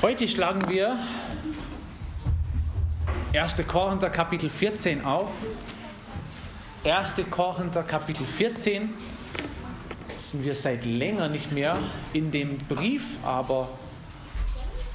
Heute 0.00 0.28
schlagen 0.28 0.68
wir 0.68 0.96
1. 3.34 3.56
Korinther 3.66 4.10
Kapitel 4.10 4.48
14 4.48 5.04
auf. 5.04 5.32
1. 6.84 7.14
Korinther 7.28 7.82
Kapitel 7.82 8.24
14 8.24 8.90
sind 10.16 10.44
wir 10.44 10.54
seit 10.54 10.84
länger 10.84 11.28
nicht 11.28 11.50
mehr 11.50 11.76
in 12.12 12.30
dem 12.30 12.58
Brief, 12.58 13.18
aber 13.24 13.70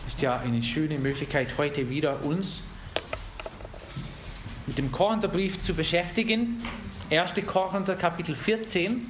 ist 0.08 0.22
ja 0.22 0.38
eine 0.38 0.64
schöne 0.64 0.98
Möglichkeit, 0.98 1.50
heute 1.58 1.90
wieder 1.90 2.24
uns 2.24 2.64
mit 4.66 4.78
dem 4.78 4.90
Korintherbrief 4.90 5.62
zu 5.62 5.74
beschäftigen. 5.74 6.64
1. 7.12 7.34
Korinther 7.46 7.98
Kapitel 7.98 8.36
14. 8.36 9.06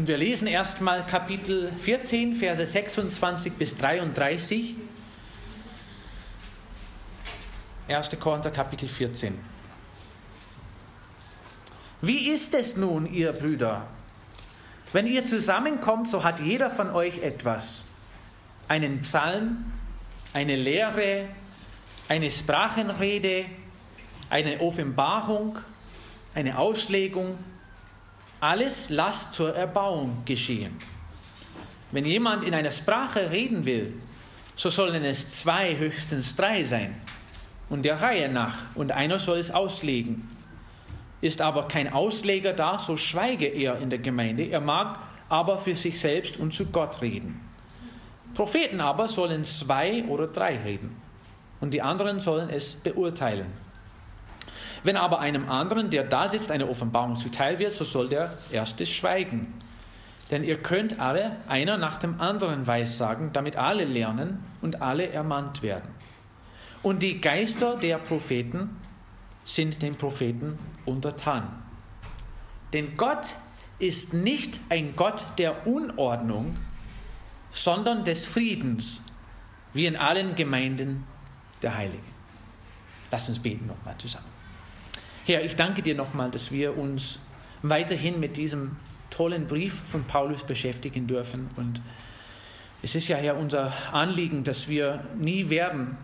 Und 0.00 0.08
wir 0.08 0.16
lesen 0.16 0.46
erstmal 0.46 1.04
Kapitel 1.04 1.70
14, 1.76 2.34
Verse 2.34 2.66
26 2.66 3.52
bis 3.52 3.76
33. 3.76 4.74
1. 7.86 8.10
Korinther 8.18 8.50
Kapitel 8.50 8.88
14. 8.88 9.38
Wie 12.00 12.30
ist 12.30 12.54
es 12.54 12.78
nun, 12.78 13.12
ihr 13.12 13.34
Brüder? 13.34 13.88
Wenn 14.94 15.06
ihr 15.06 15.26
zusammenkommt, 15.26 16.08
so 16.08 16.24
hat 16.24 16.40
jeder 16.40 16.70
von 16.70 16.88
euch 16.88 17.18
etwas. 17.18 17.84
Einen 18.68 19.02
Psalm, 19.02 19.70
eine 20.32 20.56
Lehre, 20.56 21.26
eine 22.08 22.30
Sprachenrede, 22.30 23.44
eine 24.30 24.60
Offenbarung, 24.60 25.58
eine 26.34 26.58
Auslegung, 26.58 27.36
alles 28.40 28.88
lasst 28.88 29.34
zur 29.34 29.54
Erbauung 29.54 30.22
geschehen. 30.24 30.76
Wenn 31.92 32.04
jemand 32.04 32.44
in 32.44 32.54
einer 32.54 32.70
Sprache 32.70 33.30
reden 33.30 33.64
will, 33.64 33.94
so 34.56 34.70
sollen 34.70 35.04
es 35.04 35.30
zwei, 35.30 35.76
höchstens 35.76 36.34
drei 36.34 36.62
sein. 36.62 36.94
Und 37.68 37.84
der 37.84 38.00
Reihe 38.00 38.28
nach, 38.28 38.56
und 38.74 38.92
einer 38.92 39.18
soll 39.18 39.38
es 39.38 39.50
auslegen. 39.50 40.28
Ist 41.20 41.40
aber 41.40 41.68
kein 41.68 41.92
Ausleger 41.92 42.52
da, 42.52 42.78
so 42.78 42.96
schweige 42.96 43.46
er 43.46 43.78
in 43.78 43.90
der 43.90 43.98
Gemeinde. 43.98 44.44
Er 44.44 44.60
mag 44.60 44.98
aber 45.28 45.58
für 45.58 45.76
sich 45.76 46.00
selbst 46.00 46.36
und 46.36 46.52
zu 46.52 46.66
Gott 46.66 47.00
reden. 47.02 47.40
Propheten 48.34 48.80
aber 48.80 49.08
sollen 49.08 49.44
zwei 49.44 50.04
oder 50.04 50.26
drei 50.26 50.58
reden, 50.58 50.96
und 51.60 51.74
die 51.74 51.82
anderen 51.82 52.20
sollen 52.20 52.48
es 52.48 52.74
beurteilen. 52.74 53.46
Wenn 54.82 54.96
aber 54.96 55.20
einem 55.20 55.48
anderen, 55.48 55.90
der 55.90 56.04
da 56.04 56.28
sitzt, 56.28 56.50
eine 56.50 56.68
Offenbarung 56.68 57.16
zuteil 57.16 57.58
wird, 57.58 57.72
so 57.72 57.84
soll 57.84 58.08
der 58.08 58.36
Erste 58.50 58.86
schweigen. 58.86 59.52
Denn 60.30 60.44
ihr 60.44 60.62
könnt 60.62 61.00
alle 61.00 61.36
einer 61.48 61.76
nach 61.76 61.96
dem 61.96 62.20
anderen 62.20 62.66
weissagen, 62.66 63.32
damit 63.32 63.56
alle 63.56 63.84
lernen 63.84 64.44
und 64.62 64.80
alle 64.80 65.08
ermahnt 65.08 65.62
werden. 65.62 65.90
Und 66.82 67.02
die 67.02 67.20
Geister 67.20 67.76
der 67.76 67.98
Propheten 67.98 68.76
sind 69.44 69.82
den 69.82 69.96
Propheten 69.96 70.58
untertan. 70.86 71.48
Denn 72.72 72.96
Gott 72.96 73.34
ist 73.78 74.14
nicht 74.14 74.60
ein 74.68 74.94
Gott 74.94 75.26
der 75.38 75.66
Unordnung, 75.66 76.56
sondern 77.50 78.04
des 78.04 78.24
Friedens, 78.26 79.02
wie 79.72 79.86
in 79.86 79.96
allen 79.96 80.36
Gemeinden 80.36 81.04
der 81.62 81.76
Heiligen. 81.76 82.20
Lass 83.10 83.28
uns 83.28 83.40
beten 83.40 83.66
nochmal 83.66 83.96
zusammen. 83.98 84.39
Herr, 85.30 85.44
ich 85.44 85.54
danke 85.54 85.80
dir 85.80 85.94
nochmal, 85.94 86.28
dass 86.28 86.50
wir 86.50 86.76
uns 86.76 87.20
weiterhin 87.62 88.18
mit 88.18 88.36
diesem 88.36 88.74
tollen 89.10 89.46
Brief 89.46 89.74
von 89.74 90.02
Paulus 90.02 90.42
beschäftigen 90.42 91.06
dürfen. 91.06 91.48
Und 91.54 91.80
es 92.82 92.96
ist 92.96 93.06
ja, 93.06 93.16
Herr, 93.16 93.36
unser 93.36 93.72
Anliegen, 93.92 94.42
dass 94.42 94.68
wir 94.68 95.04
nie 95.16 95.48
werden 95.48 95.96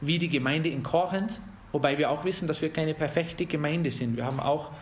wie 0.00 0.18
die 0.18 0.28
Gemeinde 0.28 0.68
in 0.68 0.82
Korinth, 0.82 1.40
wobei 1.70 1.96
wir 1.96 2.10
auch 2.10 2.24
wissen, 2.24 2.48
dass 2.48 2.60
wir 2.60 2.72
keine 2.72 2.94
perfekte 2.94 3.46
Gemeinde 3.46 3.92
sind. 3.92 4.16
Wir 4.16 4.26
haben 4.26 4.40
auch 4.40 4.72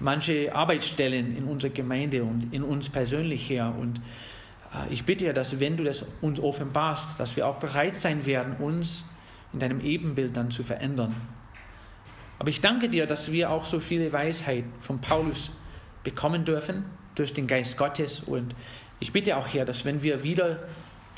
manche 0.00 0.54
Arbeitsstellen 0.54 1.34
in 1.34 1.44
unserer 1.44 1.72
Gemeinde 1.72 2.24
und 2.24 2.52
in 2.52 2.62
uns 2.62 2.90
persönlich 2.90 3.48
her. 3.48 3.74
Und 3.80 4.02
äh, 4.74 4.92
ich 4.92 5.04
bitte 5.06 5.24
ja, 5.24 5.32
dass 5.32 5.60
wenn 5.60 5.78
du 5.78 5.84
das 5.84 6.04
uns 6.20 6.40
offenbarst, 6.40 7.18
dass 7.18 7.36
wir 7.36 7.46
auch 7.46 7.56
bereit 7.56 7.96
sein 7.96 8.26
werden, 8.26 8.56
uns 8.58 9.06
in 9.54 9.60
deinem 9.60 9.80
Ebenbild 9.80 10.36
dann 10.36 10.50
zu 10.50 10.62
verändern. 10.62 11.14
Aber 12.38 12.48
ich 12.48 12.60
danke 12.60 12.88
dir, 12.88 13.06
dass 13.06 13.30
wir 13.32 13.50
auch 13.50 13.64
so 13.64 13.80
viele 13.80 14.12
Weisheit 14.12 14.64
von 14.80 15.00
Paulus 15.00 15.52
bekommen 16.02 16.44
dürfen 16.44 16.84
durch 17.14 17.32
den 17.32 17.46
Geist 17.46 17.76
Gottes. 17.76 18.20
Und 18.20 18.54
ich 19.00 19.12
bitte 19.12 19.36
auch, 19.36 19.46
Herr, 19.52 19.64
dass 19.64 19.84
wenn 19.84 20.02
wir 20.02 20.22
wieder 20.22 20.60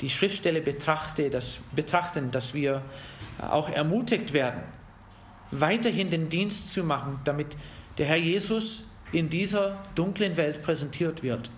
die 0.01 0.09
Schriftstelle 0.09 0.61
betrachte, 0.61 1.29
dass, 1.29 1.59
betrachten, 1.75 2.31
dass 2.31 2.53
wir 2.53 2.83
auch 3.39 3.69
ermutigt 3.69 4.33
werden, 4.33 4.61
weiterhin 5.51 6.09
den 6.09 6.29
Dienst 6.29 6.71
zu 6.73 6.83
machen, 6.83 7.19
damit 7.23 7.57
der 7.97 8.05
Herr 8.05 8.17
Jesus 8.17 8.83
in 9.11 9.29
dieser 9.29 9.81
dunklen 9.95 10.37
Welt 10.37 10.61
präsentiert 10.61 11.23
wird 11.23 11.49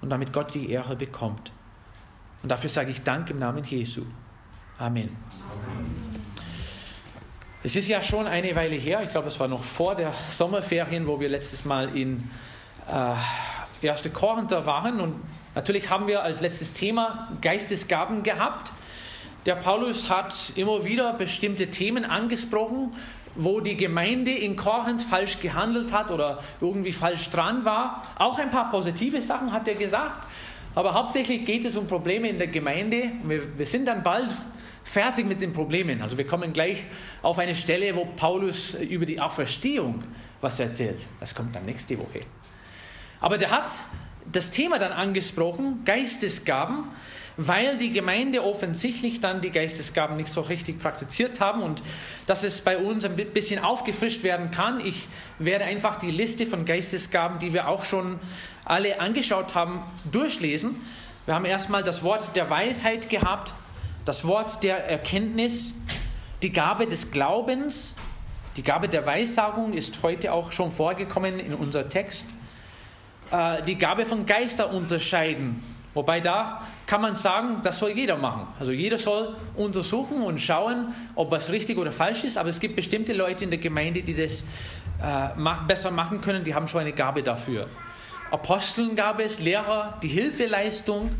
und 0.00 0.10
damit 0.10 0.32
Gott 0.32 0.54
die 0.54 0.70
Ehre 0.70 0.94
bekommt. 0.94 1.52
Und 2.42 2.50
dafür 2.50 2.70
sage 2.70 2.90
ich 2.90 3.02
Dank 3.02 3.30
im 3.30 3.38
Namen 3.38 3.64
Jesu. 3.64 4.02
Amen. 4.78 5.08
Amen. 5.08 6.05
Es 7.66 7.74
ist 7.74 7.88
ja 7.88 8.00
schon 8.00 8.28
eine 8.28 8.54
Weile 8.54 8.76
her, 8.76 9.02
ich 9.02 9.10
glaube, 9.10 9.26
es 9.26 9.40
war 9.40 9.48
noch 9.48 9.64
vor 9.64 9.96
der 9.96 10.12
Sommerferien, 10.30 11.08
wo 11.08 11.18
wir 11.18 11.28
letztes 11.28 11.64
Mal 11.64 11.96
in 11.96 12.30
äh, 12.88 13.88
1. 13.88 14.04
Korinther 14.12 14.66
waren. 14.66 15.00
Und 15.00 15.16
natürlich 15.56 15.90
haben 15.90 16.06
wir 16.06 16.22
als 16.22 16.40
letztes 16.40 16.74
Thema 16.74 17.26
Geistesgaben 17.42 18.22
gehabt. 18.22 18.72
Der 19.46 19.56
Paulus 19.56 20.08
hat 20.08 20.52
immer 20.54 20.84
wieder 20.84 21.12
bestimmte 21.14 21.66
Themen 21.66 22.04
angesprochen, 22.04 22.92
wo 23.34 23.58
die 23.58 23.76
Gemeinde 23.76 24.30
in 24.30 24.54
Korinth 24.54 25.02
falsch 25.02 25.40
gehandelt 25.40 25.92
hat 25.92 26.12
oder 26.12 26.38
irgendwie 26.60 26.92
falsch 26.92 27.30
dran 27.30 27.64
war. 27.64 28.04
Auch 28.16 28.38
ein 28.38 28.50
paar 28.50 28.70
positive 28.70 29.20
Sachen 29.20 29.50
hat 29.50 29.66
er 29.66 29.74
gesagt. 29.74 30.24
Aber 30.76 30.94
hauptsächlich 30.94 31.44
geht 31.44 31.64
es 31.64 31.76
um 31.76 31.88
Probleme 31.88 32.28
in 32.28 32.38
der 32.38 32.46
Gemeinde. 32.46 33.10
Wir, 33.24 33.58
wir 33.58 33.66
sind 33.66 33.86
dann 33.86 34.04
bald 34.04 34.30
fertig 34.86 35.26
mit 35.26 35.40
den 35.40 35.52
Problemen. 35.52 36.00
Also 36.00 36.16
wir 36.16 36.26
kommen 36.26 36.52
gleich 36.52 36.84
auf 37.20 37.38
eine 37.38 37.54
Stelle, 37.54 37.94
wo 37.96 38.04
Paulus 38.04 38.74
über 38.74 39.04
die 39.04 39.20
Auferstehung 39.20 40.02
was 40.40 40.60
erzählt. 40.60 41.00
Das 41.18 41.34
kommt 41.34 41.54
dann 41.54 41.66
nächste 41.66 41.98
Woche. 41.98 42.20
Aber 43.20 43.36
der 43.36 43.50
hat 43.50 43.68
das 44.30 44.50
Thema 44.50 44.78
dann 44.78 44.92
angesprochen, 44.92 45.82
Geistesgaben, 45.84 46.84
weil 47.36 47.76
die 47.76 47.90
Gemeinde 47.90 48.44
offensichtlich 48.44 49.20
dann 49.20 49.40
die 49.40 49.50
Geistesgaben 49.50 50.16
nicht 50.16 50.28
so 50.28 50.40
richtig 50.40 50.78
praktiziert 50.78 51.40
haben 51.40 51.62
und 51.62 51.82
dass 52.26 52.44
es 52.44 52.60
bei 52.60 52.78
uns 52.78 53.04
ein 53.04 53.16
bisschen 53.16 53.62
aufgefrischt 53.62 54.22
werden 54.22 54.50
kann. 54.52 54.80
Ich 54.80 55.08
werde 55.38 55.64
einfach 55.64 55.96
die 55.96 56.10
Liste 56.10 56.46
von 56.46 56.64
Geistesgaben, 56.64 57.38
die 57.38 57.52
wir 57.52 57.68
auch 57.68 57.84
schon 57.84 58.20
alle 58.64 59.00
angeschaut 59.00 59.54
haben, 59.54 59.82
durchlesen. 60.10 60.80
Wir 61.26 61.34
haben 61.34 61.44
erstmal 61.44 61.82
das 61.82 62.04
Wort 62.04 62.36
der 62.36 62.48
Weisheit 62.48 63.10
gehabt, 63.10 63.52
das 64.06 64.24
Wort 64.24 64.62
der 64.62 64.88
Erkenntnis, 64.88 65.74
die 66.40 66.52
Gabe 66.52 66.86
des 66.86 67.10
Glaubens, 67.10 67.94
die 68.56 68.62
Gabe 68.62 68.88
der 68.88 69.04
Weissagung 69.04 69.72
ist 69.72 70.02
heute 70.02 70.32
auch 70.32 70.52
schon 70.52 70.70
vorgekommen 70.70 71.40
in 71.40 71.52
unserem 71.52 71.90
Text. 71.90 72.24
Äh, 73.32 73.62
die 73.64 73.76
Gabe 73.76 74.06
von 74.06 74.24
Geister 74.24 74.72
unterscheiden. 74.72 75.62
Wobei 75.92 76.20
da 76.20 76.62
kann 76.86 77.00
man 77.00 77.16
sagen, 77.16 77.62
das 77.64 77.80
soll 77.80 77.90
jeder 77.90 78.16
machen. 78.16 78.46
Also 78.60 78.70
jeder 78.70 78.96
soll 78.96 79.34
untersuchen 79.56 80.22
und 80.22 80.40
schauen, 80.40 80.94
ob 81.16 81.32
was 81.32 81.50
richtig 81.50 81.76
oder 81.76 81.90
falsch 81.90 82.22
ist. 82.22 82.38
Aber 82.38 82.48
es 82.48 82.60
gibt 82.60 82.76
bestimmte 82.76 83.12
Leute 83.12 83.44
in 83.44 83.50
der 83.50 83.58
Gemeinde, 83.58 84.02
die 84.02 84.14
das 84.14 84.42
äh, 85.02 85.28
besser 85.66 85.90
machen 85.90 86.20
können. 86.20 86.44
Die 86.44 86.54
haben 86.54 86.68
schon 86.68 86.82
eine 86.82 86.92
Gabe 86.92 87.24
dafür. 87.24 87.66
Aposteln 88.30 88.94
gab 88.94 89.18
es, 89.20 89.40
Lehrer, 89.40 89.98
die 90.02 90.08
Hilfeleistung, 90.08 91.10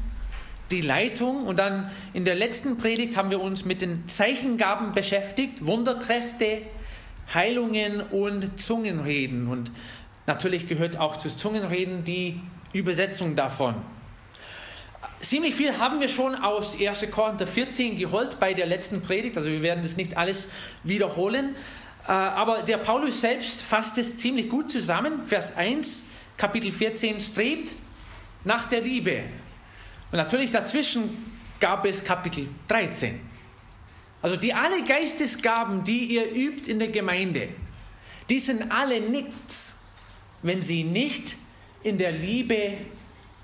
die 0.71 0.81
Leitung. 0.81 1.47
Und 1.47 1.59
dann 1.59 1.91
in 2.13 2.25
der 2.25 2.35
letzten 2.35 2.77
Predigt 2.77 3.17
haben 3.17 3.31
wir 3.31 3.41
uns 3.41 3.65
mit 3.65 3.83
den 3.83 4.07
Zeichengaben 4.09 4.93
beschäftigt, 4.93 5.67
Wunderkräfte, 5.67 6.63
Heilungen 7.33 8.01
und 8.01 8.61
Zungenreden. 8.61 9.49
Und 9.49 9.71
natürlich 10.27 10.69
gehört 10.69 10.99
auch 10.99 11.17
zu 11.17 11.29
Zungenreden 11.29 12.05
die 12.05 12.41
Übersetzung 12.73 13.37
davon. 13.37 13.75
Ziemlich 15.21 15.55
viel 15.55 15.79
haben 15.79 16.01
wir 16.01 16.09
schon 16.09 16.35
aus 16.35 16.79
1. 16.81 17.11
Korinther 17.11 17.47
14 17.47 17.97
geholt 17.99 18.39
bei 18.39 18.53
der 18.55 18.67
letzten 18.67 19.01
Predigt, 19.01 19.37
also 19.37 19.51
wir 19.51 19.63
werden 19.63 19.83
das 19.83 19.97
nicht 19.97 20.17
alles 20.17 20.49
wiederholen. 20.85 21.57
Äh, 22.07 22.13
aber 22.13 22.63
der 22.63 22.77
Paulus 22.77 23.21
selbst 23.21 23.63
fasst 23.63 23.99
es 23.99 24.19
ziemlich 24.19 24.49
gut 24.49 24.71
zusammen. 24.71 25.25
Vers 25.25 25.57
1, 25.57 26.05
Kapitel 26.37 26.71
14 26.71 27.21
strebt 27.21 27.77
nach 28.45 28.67
der 28.67 28.83
Liebe. 28.83 29.23
Und 30.11 30.19
natürlich 30.19 30.51
dazwischen 30.51 31.33
gab 31.61 31.85
es 31.87 32.05
Kapitel 32.05 32.49
13. 32.69 33.21
Also 34.23 34.37
die 34.37 34.55
alle 34.55 34.83
Geistesgaben, 34.85 35.85
die 35.85 36.05
ihr 36.07 36.33
übt 36.35 36.71
in 36.71 36.79
der 36.79 36.89
Gemeinde, 36.89 37.49
die 38.29 38.41
sind 38.41 38.73
alle 38.73 39.01
nichts, 39.01 39.77
wenn 40.43 40.63
sie 40.63 40.85
nicht 40.85 41.37
in 41.83 41.99
der 41.99 42.13
Liebe 42.13 42.79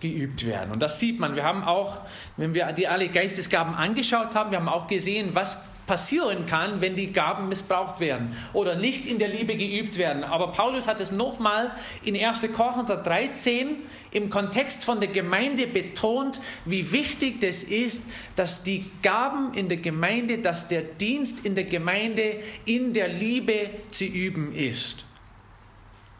geübt 0.00 0.44
werden. 0.44 0.72
Und 0.72 0.80
das 0.80 0.98
sieht 0.98 1.20
man. 1.20 1.36
Wir 1.36 1.44
haben 1.44 1.62
auch, 1.62 2.00
wenn 2.36 2.54
wir 2.54 2.72
die 2.72 2.88
alle 2.88 3.08
Geistesgaben 3.08 3.74
angeschaut 3.74 4.34
haben, 4.34 4.50
wir 4.50 4.58
haben 4.58 4.68
auch 4.68 4.88
gesehen, 4.88 5.34
was 5.34 5.58
passieren 5.86 6.46
kann, 6.46 6.80
wenn 6.80 6.94
die 6.94 7.12
Gaben 7.12 7.48
missbraucht 7.48 8.00
werden 8.00 8.36
oder 8.52 8.76
nicht 8.76 9.06
in 9.06 9.18
der 9.18 9.28
Liebe 9.28 9.56
geübt 9.56 9.98
werden. 9.98 10.24
Aber 10.24 10.52
Paulus 10.52 10.86
hat 10.86 11.00
es 11.00 11.10
nochmal 11.10 11.72
in 12.04 12.16
1. 12.16 12.40
Korinther 12.52 12.96
13 12.96 13.76
im 14.12 14.30
Kontext 14.30 14.84
von 14.84 15.00
der 15.00 15.08
Gemeinde 15.08 15.66
betont, 15.66 16.40
wie 16.64 16.92
wichtig 16.92 17.40
das 17.40 17.62
ist, 17.62 18.02
dass 18.36 18.62
die 18.62 18.84
Gaben 19.02 19.54
in 19.54 19.68
der 19.68 19.78
Gemeinde, 19.78 20.38
dass 20.38 20.68
der 20.68 20.82
Dienst 20.82 21.44
in 21.44 21.54
der 21.54 21.64
Gemeinde 21.64 22.40
in 22.64 22.92
der 22.92 23.08
Liebe 23.08 23.70
zu 23.90 24.04
üben 24.04 24.54
ist. 24.54 25.04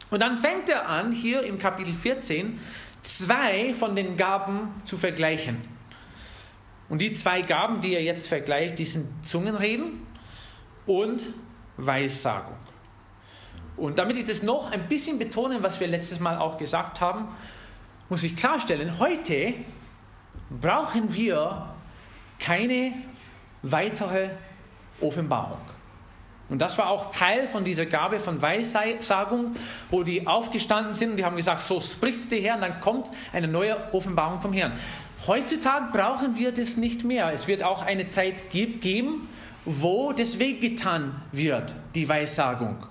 Und 0.09 0.21
dann 0.21 0.37
fängt 0.37 0.69
er 0.69 0.87
an, 0.89 1.11
hier 1.11 1.41
im 1.43 1.57
Kapitel 1.57 1.93
14, 1.93 2.59
zwei 3.01 3.73
von 3.73 3.95
den 3.95 4.15
Gaben 4.15 4.81
zu 4.85 4.97
vergleichen. 4.97 5.72
Und 6.89 6.99
die 6.99 7.13
zwei 7.13 7.41
Gaben, 7.41 7.81
die 7.81 7.93
er 7.93 8.03
jetzt 8.03 8.27
vergleicht, 8.27 8.77
die 8.79 8.85
sind 8.85 9.25
Zungenreden 9.25 10.05
und 10.85 11.23
Weissagung. 11.77 12.55
Und 13.75 13.97
damit 13.97 14.17
ich 14.17 14.25
das 14.25 14.43
noch 14.43 14.71
ein 14.71 14.87
bisschen 14.87 15.17
betonen, 15.17 15.63
was 15.63 15.79
wir 15.79 15.87
letztes 15.87 16.19
Mal 16.19 16.37
auch 16.37 16.57
gesagt 16.57 17.01
haben, 17.01 17.29
muss 18.09 18.23
ich 18.23 18.35
klarstellen, 18.35 18.99
heute 18.99 19.53
brauchen 20.61 21.13
wir 21.13 21.73
keine 22.37 22.93
weitere 23.63 24.29
Offenbarung. 25.01 25.57
Und 26.49 26.61
das 26.61 26.77
war 26.77 26.89
auch 26.89 27.09
Teil 27.09 27.47
von 27.47 27.63
dieser 27.63 27.85
Gabe 27.85 28.19
von 28.19 28.41
Weissagung, 28.41 29.55
wo 29.89 30.03
die 30.03 30.27
aufgestanden 30.27 30.93
sind 30.93 31.11
und 31.11 31.17
die 31.17 31.25
haben 31.25 31.35
gesagt, 31.35 31.61
so 31.61 31.81
spricht 31.81 32.29
der 32.29 32.41
Herr 32.41 32.55
und 32.55 32.61
dann 32.61 32.79
kommt 32.79 33.09
eine 33.31 33.47
neue 33.47 33.91
Offenbarung 33.93 34.39
vom 34.39 34.53
Herrn. 34.53 34.73
Heutzutage 35.25 35.91
brauchen 35.93 36.35
wir 36.35 36.51
das 36.51 36.75
nicht 36.75 37.05
mehr. 37.05 37.31
Es 37.31 37.47
wird 37.47 37.63
auch 37.63 37.81
eine 37.81 38.07
Zeit 38.07 38.49
geben, 38.51 39.29
wo 39.63 40.11
das 40.11 40.37
weggetan 40.37 41.15
wird, 41.31 41.75
die 41.95 42.09
Weissagung. 42.09 42.85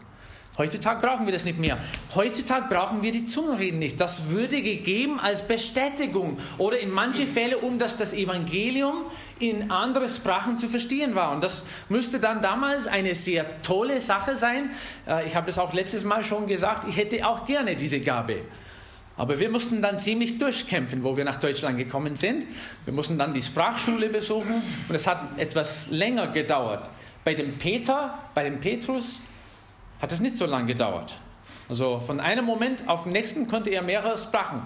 Heutzutage 0.56 1.00
brauchen 1.00 1.26
wir 1.26 1.32
das 1.32 1.44
nicht 1.44 1.58
mehr. 1.58 1.78
Heutzutage 2.14 2.66
brauchen 2.68 3.02
wir 3.02 3.10
die 3.10 3.24
Zungenreden 3.24 3.78
nicht. 3.78 4.00
Das 4.00 4.28
würde 4.28 4.60
gegeben 4.60 5.18
als 5.18 5.46
Bestätigung 5.46 6.38
oder 6.58 6.78
in 6.78 6.90
manchen 6.90 7.26
Fällen, 7.26 7.54
um 7.54 7.78
dass 7.78 7.96
das 7.96 8.12
Evangelium 8.12 9.04
in 9.38 9.70
andere 9.70 10.08
Sprachen 10.08 10.58
zu 10.58 10.68
verstehen 10.68 11.14
war. 11.14 11.32
Und 11.32 11.42
das 11.42 11.64
müsste 11.88 12.20
dann 12.20 12.42
damals 12.42 12.86
eine 12.86 13.14
sehr 13.14 13.62
tolle 13.62 14.00
Sache 14.02 14.36
sein. 14.36 14.70
Äh, 15.06 15.26
ich 15.26 15.36
habe 15.36 15.46
das 15.46 15.58
auch 15.58 15.72
letztes 15.72 16.04
Mal 16.04 16.22
schon 16.22 16.46
gesagt, 16.46 16.86
ich 16.86 16.98
hätte 16.98 17.26
auch 17.26 17.46
gerne 17.46 17.74
diese 17.74 18.00
Gabe. 18.00 18.42
Aber 19.16 19.38
wir 19.38 19.50
mussten 19.50 19.82
dann 19.82 19.98
ziemlich 19.98 20.38
durchkämpfen, 20.38 21.04
wo 21.04 21.16
wir 21.16 21.24
nach 21.24 21.36
Deutschland 21.36 21.78
gekommen 21.78 22.16
sind. 22.16 22.46
Wir 22.84 22.94
mussten 22.94 23.18
dann 23.18 23.34
die 23.34 23.42
Sprachschule 23.42 24.08
besuchen 24.08 24.62
und 24.88 24.94
es 24.94 25.06
hat 25.06 25.38
etwas 25.38 25.86
länger 25.90 26.28
gedauert. 26.28 26.88
Bei 27.24 27.34
dem 27.34 27.58
Peter, 27.58 28.18
bei 28.34 28.44
dem 28.44 28.58
Petrus 28.58 29.20
hat 30.00 30.12
es 30.12 30.20
nicht 30.20 30.36
so 30.36 30.46
lange 30.46 30.66
gedauert. 30.66 31.16
Also 31.68 32.00
von 32.00 32.20
einem 32.20 32.44
Moment 32.44 32.88
auf 32.88 33.04
den 33.04 33.12
nächsten 33.12 33.46
konnte 33.46 33.70
er 33.70 33.82
mehrere 33.82 34.18
Sprachen. 34.18 34.62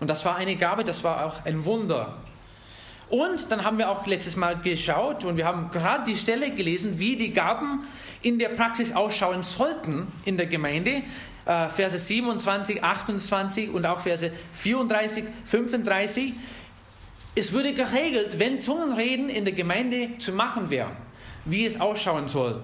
Und 0.00 0.10
das 0.10 0.24
war 0.24 0.36
eine 0.36 0.56
Gabe, 0.56 0.84
das 0.84 1.02
war 1.04 1.24
auch 1.24 1.44
ein 1.44 1.64
Wunder. 1.64 2.18
Und 3.08 3.50
dann 3.50 3.64
haben 3.64 3.78
wir 3.78 3.90
auch 3.90 4.06
letztes 4.06 4.36
Mal 4.36 4.56
geschaut 4.56 5.24
und 5.24 5.36
wir 5.36 5.46
haben 5.46 5.70
gerade 5.70 6.04
die 6.04 6.16
Stelle 6.16 6.50
gelesen, 6.50 6.98
wie 6.98 7.16
die 7.16 7.32
Gaben 7.32 7.86
in 8.22 8.38
der 8.38 8.48
Praxis 8.50 8.92
ausschauen 8.94 9.42
sollten 9.42 10.08
in 10.24 10.36
der 10.36 10.46
Gemeinde. 10.46 11.02
Äh, 11.46 11.68
Verse 11.68 11.98
27, 11.98 12.82
28 12.82 13.70
und 13.70 13.86
auch 13.86 14.00
Verse 14.00 14.30
34, 14.52 15.24
35. 15.44 16.34
Es 17.34 17.52
würde 17.52 17.74
geregelt, 17.74 18.38
wenn 18.38 18.60
Zungenreden 18.60 19.28
in 19.28 19.44
der 19.44 19.54
Gemeinde 19.54 20.18
zu 20.18 20.32
machen 20.32 20.70
wären, 20.70 20.96
wie 21.44 21.66
es 21.66 21.80
ausschauen 21.80 22.28
soll. 22.28 22.62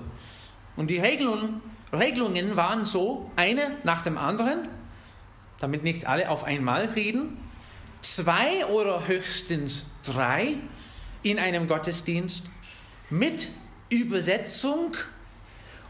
Und 0.77 0.91
die 0.91 0.99
Regelungen 0.99 1.61
Regelungen 1.93 2.57
waren 2.57 2.85
so, 2.85 3.31
eine 3.37 3.73
nach 3.83 4.03
dem 4.03 4.17
anderen, 4.17 4.69
damit 5.59 5.83
nicht 5.83 6.07
alle 6.07 6.31
auf 6.31 6.45
einmal 6.45 6.87
reden, 6.87 7.37
zwei 8.01 8.65
oder 8.67 9.09
höchstens 9.09 9.87
drei 10.05 10.57
in 11.23 11.39
einem 11.39 11.67
Gottesdienst 11.67 12.45
mit 13.11 13.49
Übersetzung 13.89 14.95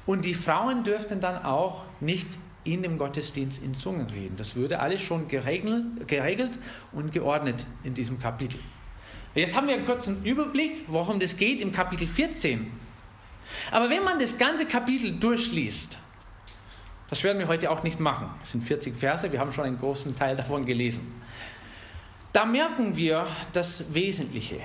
und 0.07 0.25
die 0.25 0.35
Frauen 0.35 0.83
dürften 0.83 1.21
dann 1.21 1.45
auch 1.45 1.85
nicht 2.01 2.39
in 2.73 2.83
dem 2.83 2.99
Gottesdienst 2.99 3.63
in 3.63 3.75
Zungen 3.75 4.07
reden. 4.09 4.37
Das 4.37 4.57
würde 4.57 4.81
alles 4.81 5.03
schon 5.03 5.29
geregelt, 5.29 6.07
geregelt 6.07 6.59
und 6.93 7.13
geordnet 7.13 7.65
in 7.85 7.95
diesem 7.95 8.19
Kapitel. 8.19 8.61
Jetzt 9.35 9.57
haben 9.57 9.69
wir 9.69 9.75
einen 9.75 9.87
kurzen 9.87 10.25
Überblick, 10.25 10.85
worum 10.89 11.21
das 11.21 11.37
geht 11.37 11.63
im 11.63 11.73
Kapitel 11.73 12.07
14. 12.07 12.71
Aber 13.71 13.89
wenn 13.89 14.05
man 14.05 14.19
das 14.19 14.39
ganze 14.39 14.67
Kapitel 14.67 15.13
durchliest, 15.13 15.99
das 17.09 17.25
werden 17.25 17.39
wir 17.39 17.49
heute 17.49 17.71
auch 17.71 17.83
nicht 17.83 17.99
machen. 17.99 18.31
Es 18.43 18.53
sind 18.53 18.63
40 18.63 18.97
Verse, 18.97 19.31
wir 19.31 19.41
haben 19.41 19.53
schon 19.53 19.65
einen 19.65 19.79
großen 19.79 20.15
Teil 20.17 20.37
davon 20.37 20.65
gelesen. 20.65 21.21
Da 22.33 22.45
merken 22.45 22.97
wir 22.97 23.27
das 23.53 23.93
Wesentliche. 23.93 24.61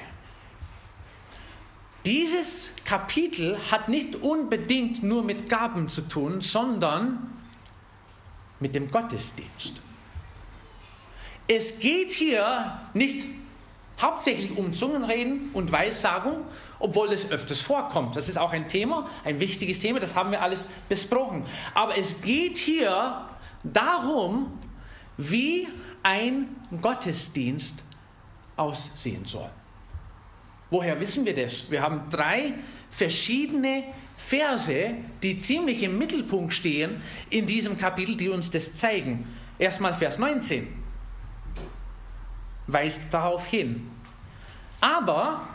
Dieses 2.05 2.69
Kapitel 2.83 3.57
hat 3.71 3.89
nicht 3.89 4.17
unbedingt 4.17 5.01
nur 5.01 5.23
mit 5.23 5.49
Gaben 5.49 5.89
zu 5.89 6.01
tun, 6.01 6.41
sondern 6.41 7.31
mit 8.59 8.75
dem 8.75 8.89
Gottesdienst. 8.89 9.81
Es 11.47 11.79
geht 11.79 12.11
hier 12.11 12.79
nicht 12.93 13.27
hauptsächlich 14.01 14.57
um 14.57 14.73
Zungenreden 14.73 15.51
und 15.53 15.71
Weissagung, 15.71 16.45
obwohl 16.79 17.13
es 17.13 17.31
öfters 17.31 17.61
vorkommt. 17.61 18.15
Das 18.15 18.27
ist 18.27 18.37
auch 18.37 18.51
ein 18.51 18.67
Thema, 18.67 19.09
ein 19.23 19.39
wichtiges 19.39 19.79
Thema, 19.79 19.99
das 19.99 20.15
haben 20.15 20.31
wir 20.31 20.41
alles 20.41 20.67
besprochen. 20.89 21.45
Aber 21.73 21.97
es 21.97 22.21
geht 22.21 22.57
hier 22.57 23.25
darum, 23.63 24.59
wie 25.17 25.67
ein 26.03 26.55
Gottesdienst 26.81 27.83
aussehen 28.57 29.25
soll. 29.25 29.49
Woher 30.69 30.99
wissen 30.99 31.25
wir 31.25 31.35
das? 31.35 31.69
Wir 31.69 31.81
haben 31.81 32.09
drei 32.09 32.55
verschiedene 32.89 33.83
Verse, 34.17 34.95
die 35.23 35.37
ziemlich 35.37 35.83
im 35.83 35.97
Mittelpunkt 35.97 36.53
stehen 36.53 37.01
in 37.29 37.45
diesem 37.45 37.77
Kapitel, 37.77 38.15
die 38.15 38.29
uns 38.29 38.49
das 38.49 38.75
zeigen. 38.75 39.27
Erstmal 39.59 39.93
Vers 39.93 40.17
19 40.17 40.67
weist 42.67 43.13
darauf 43.13 43.45
hin. 43.45 43.89
Aber 44.81 45.47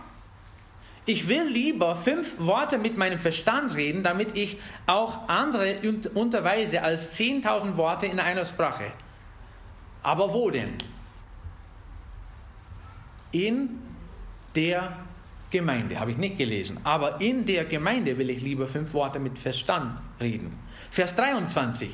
ich 1.07 1.29
will 1.29 1.45
lieber 1.49 1.97
fünf 1.97 2.39
Worte 2.39 2.79
mit 2.79 2.97
meinem 2.97 3.19
Verstand 3.19 3.75
reden, 3.75 4.03
damit 4.03 4.37
ich 4.37 4.59
auch 4.87 5.29
andere 5.29 5.77
unterweise 6.15 6.83
als 6.83 7.19
10.000 7.19 7.77
Worte 7.77 8.07
in 8.07 8.21
einer 8.21 8.45
Sprache. 8.45 8.93
Aber 10.03 10.33
wo 10.33 10.51
denn? 10.51 10.75
In 13.33 13.81
der 14.55 14.97
Gemeinde, 15.51 15.99
habe 15.99 16.13
ich 16.13 16.17
nicht 16.17 16.39
gelesen, 16.39 16.79
aber 16.85 17.21
in 17.21 17.45
der 17.45 17.65
Gemeinde 17.65 18.19
will 18.19 18.31
ich 18.31 18.43
lieber 18.43 18.69
fünf 18.69 18.95
Worte 18.95 19.19
mit 19.19 19.39
Verstand 19.39 19.99
reden. 20.21 20.57
Vers 20.91 21.15
23. 21.17 21.91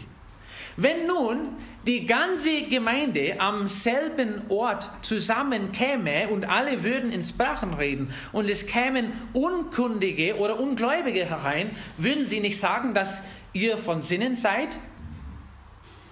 Wenn 0.78 1.06
nun 1.06 1.56
die 1.86 2.04
ganze 2.04 2.64
Gemeinde 2.68 3.40
am 3.40 3.66
selben 3.66 4.42
Ort 4.50 4.90
zusammenkäme 5.00 6.28
und 6.28 6.46
alle 6.46 6.84
würden 6.84 7.10
in 7.10 7.22
Sprachen 7.22 7.72
reden 7.72 8.10
und 8.32 8.50
es 8.50 8.66
kämen 8.66 9.12
Unkundige 9.32 10.36
oder 10.36 10.60
Ungläubige 10.60 11.24
herein, 11.24 11.70
würden 11.96 12.26
sie 12.26 12.40
nicht 12.40 12.60
sagen, 12.60 12.92
dass 12.92 13.22
ihr 13.54 13.78
von 13.78 14.02
Sinnen 14.02 14.36
seid? 14.36 14.78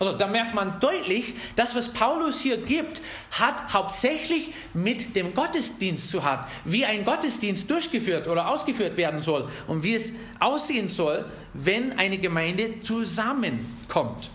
Also 0.04 0.18
da 0.18 0.26
merkt 0.26 0.54
man 0.54 0.80
deutlich, 0.80 1.32
das, 1.56 1.74
was 1.74 1.90
Paulus 1.90 2.38
hier 2.38 2.58
gibt, 2.58 3.00
hat 3.30 3.72
hauptsächlich 3.72 4.52
mit 4.74 5.16
dem 5.16 5.34
Gottesdienst 5.34 6.10
zu 6.10 6.20
tun, 6.20 6.38
wie 6.66 6.84
ein 6.84 7.06
Gottesdienst 7.06 7.70
durchgeführt 7.70 8.28
oder 8.28 8.48
ausgeführt 8.48 8.98
werden 8.98 9.22
soll 9.22 9.48
und 9.66 9.82
wie 9.82 9.94
es 9.94 10.12
aussehen 10.40 10.90
soll, 10.90 11.24
wenn 11.54 11.98
eine 11.98 12.18
Gemeinde 12.18 12.80
zusammenkommt. 12.80 14.30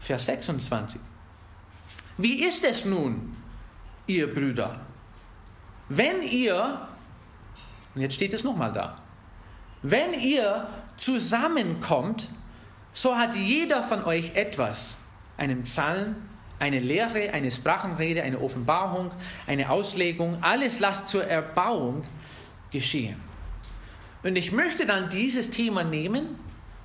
Vers 0.00 0.26
26. 0.26 1.00
Wie 2.18 2.44
ist 2.44 2.62
es 2.64 2.84
nun, 2.84 3.34
ihr 4.06 4.32
Brüder, 4.32 4.80
wenn 5.88 6.22
ihr, 6.22 6.86
und 7.94 8.02
jetzt 8.02 8.14
steht 8.14 8.34
es 8.34 8.44
nochmal 8.44 8.72
da, 8.72 8.96
wenn 9.82 10.12
ihr 10.12 10.68
zusammenkommt, 10.96 12.28
so 12.96 13.14
hat 13.14 13.36
jeder 13.36 13.82
von 13.82 14.04
euch 14.04 14.34
etwas, 14.34 14.96
einen 15.36 15.64
Psalm, 15.64 16.16
eine 16.58 16.80
Lehre, 16.80 17.30
eine 17.32 17.50
Sprachenrede, 17.50 18.22
eine 18.22 18.40
Offenbarung, 18.40 19.10
eine 19.46 19.68
Auslegung, 19.68 20.38
alles 20.40 20.80
lasst 20.80 21.10
zur 21.10 21.26
Erbauung 21.26 22.04
geschehen. 22.72 23.20
Und 24.22 24.36
ich 24.36 24.50
möchte 24.50 24.86
dann 24.86 25.10
dieses 25.10 25.50
Thema 25.50 25.84
nehmen 25.84 26.38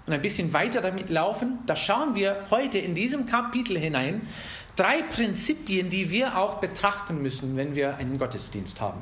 und 0.05 0.13
ein 0.13 0.21
bisschen 0.21 0.51
weiter 0.51 0.81
damit 0.81 1.09
laufen, 1.09 1.59
da 1.65 1.77
schauen 1.77 2.13
wir 2.13 2.45
heute 2.51 2.77
in 2.77 2.93
diesem 2.93 3.25
Kapitel 3.25 3.79
hinein 3.79 4.27
drei 4.75 5.03
Prinzipien, 5.03 5.89
die 5.89 6.11
wir 6.11 6.37
auch 6.37 6.55
betrachten 6.55 7.21
müssen, 7.21 7.55
wenn 7.55 7.73
wir 7.73 7.95
einen 7.95 8.17
Gottesdienst 8.17 8.81
haben. 8.81 9.01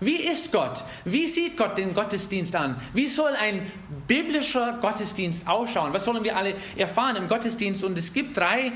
Wie 0.00 0.16
ist 0.16 0.50
Gott? 0.50 0.82
Wie 1.04 1.26
sieht 1.26 1.56
Gott 1.58 1.76
den 1.76 1.94
Gottesdienst 1.94 2.56
an? 2.56 2.80
Wie 2.94 3.06
soll 3.06 3.32
ein 3.32 3.70
biblischer 4.06 4.78
Gottesdienst 4.80 5.46
ausschauen? 5.46 5.92
Was 5.92 6.06
sollen 6.06 6.24
wir 6.24 6.36
alle 6.36 6.54
erfahren 6.76 7.16
im 7.16 7.28
Gottesdienst? 7.28 7.84
Und 7.84 7.98
es 7.98 8.12
gibt 8.12 8.36
drei 8.36 8.72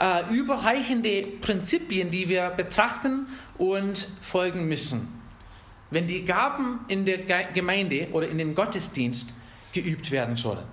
äh, 0.00 0.34
überreichende 0.34 1.22
Prinzipien, 1.40 2.10
die 2.10 2.28
wir 2.28 2.50
betrachten 2.50 3.28
und 3.56 4.08
folgen 4.20 4.66
müssen. 4.66 5.08
Wenn 5.90 6.08
die 6.08 6.24
Gaben 6.24 6.80
in 6.88 7.04
der 7.04 7.18
Gemeinde 7.52 8.08
oder 8.10 8.28
in 8.28 8.38
dem 8.38 8.56
Gottesdienst 8.56 9.28
geübt 9.72 10.10
werden 10.10 10.34
sollen. 10.34 10.64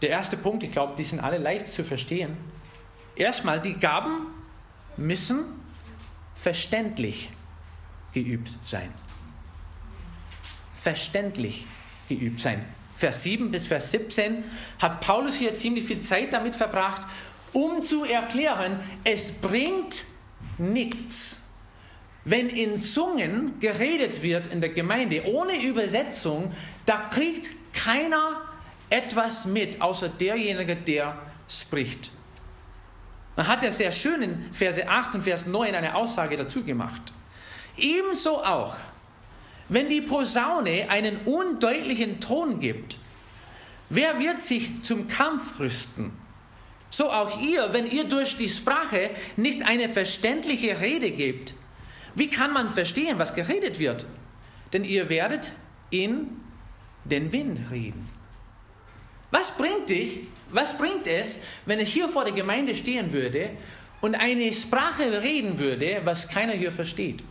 Der 0.00 0.10
erste 0.10 0.38
Punkt, 0.38 0.62
ich 0.62 0.70
glaube, 0.70 0.94
die 0.96 1.04
sind 1.04 1.20
alle 1.20 1.38
leicht 1.38 1.68
zu 1.68 1.84
verstehen. 1.84 2.36
Erstmal, 3.14 3.60
die 3.60 3.74
Gaben 3.74 4.28
müssen 4.96 5.44
verständlich 6.34 7.30
geübt 8.16 8.50
sein. 8.64 8.90
Verständlich 10.74 11.66
geübt 12.08 12.40
sein. 12.40 12.64
Vers 12.96 13.24
7 13.24 13.50
bis 13.50 13.66
Vers 13.66 13.90
17 13.90 14.42
hat 14.80 15.02
Paulus 15.02 15.34
hier 15.34 15.52
ziemlich 15.52 15.84
viel 15.84 16.00
Zeit 16.00 16.32
damit 16.32 16.56
verbracht, 16.56 17.06
um 17.52 17.82
zu 17.82 18.04
erklären, 18.04 18.80
es 19.04 19.32
bringt 19.32 20.04
nichts, 20.56 21.40
wenn 22.24 22.48
in 22.48 22.78
Zungen 22.78 23.60
geredet 23.60 24.22
wird 24.22 24.46
in 24.46 24.62
der 24.62 24.70
Gemeinde 24.70 25.26
ohne 25.26 25.62
Übersetzung, 25.62 26.52
da 26.86 26.96
kriegt 27.10 27.50
keiner 27.74 28.40
etwas 28.88 29.44
mit, 29.44 29.82
außer 29.82 30.08
derjenige, 30.08 30.74
der 30.74 31.18
spricht. 31.48 32.12
Man 33.36 33.46
hat 33.46 33.62
ja 33.62 33.70
sehr 33.70 33.92
schön 33.92 34.22
in 34.22 34.52
Verse 34.52 34.88
8 34.88 35.16
und 35.16 35.22
Vers 35.22 35.44
9 35.44 35.74
eine 35.74 35.94
Aussage 35.94 36.38
dazu 36.38 36.64
gemacht. 36.64 37.12
Ebenso 37.76 38.42
auch, 38.42 38.76
wenn 39.68 39.88
die 39.88 40.00
Posaune 40.00 40.88
einen 40.88 41.18
undeutlichen 41.24 42.20
Ton 42.20 42.60
gibt, 42.60 42.98
wer 43.90 44.18
wird 44.18 44.42
sich 44.42 44.80
zum 44.82 45.08
Kampf 45.08 45.58
rüsten? 45.58 46.12
So 46.88 47.10
auch 47.10 47.40
ihr, 47.40 47.72
wenn 47.72 47.90
ihr 47.90 48.04
durch 48.04 48.36
die 48.36 48.48
Sprache 48.48 49.10
nicht 49.36 49.64
eine 49.66 49.88
verständliche 49.88 50.80
Rede 50.80 51.10
gebt. 51.10 51.54
Wie 52.14 52.30
kann 52.30 52.52
man 52.52 52.70
verstehen, 52.70 53.18
was 53.18 53.34
geredet 53.34 53.78
wird? 53.78 54.06
Denn 54.72 54.84
ihr 54.84 55.08
werdet 55.08 55.52
in 55.90 56.40
den 57.04 57.32
Wind 57.32 57.60
reden. 57.70 58.08
Was 59.30 59.50
bringt 59.56 59.90
dich, 59.90 60.20
was 60.50 60.78
bringt 60.78 61.06
es, 61.06 61.40
wenn 61.66 61.80
ich 61.80 61.92
hier 61.92 62.08
vor 62.08 62.24
der 62.24 62.32
Gemeinde 62.32 62.76
stehen 62.76 63.12
würde 63.12 63.50
und 64.00 64.14
eine 64.14 64.52
Sprache 64.54 65.22
reden 65.22 65.58
würde, 65.58 66.00
was 66.04 66.28
keiner 66.28 66.52
hier 66.52 66.72
versteht? 66.72 67.22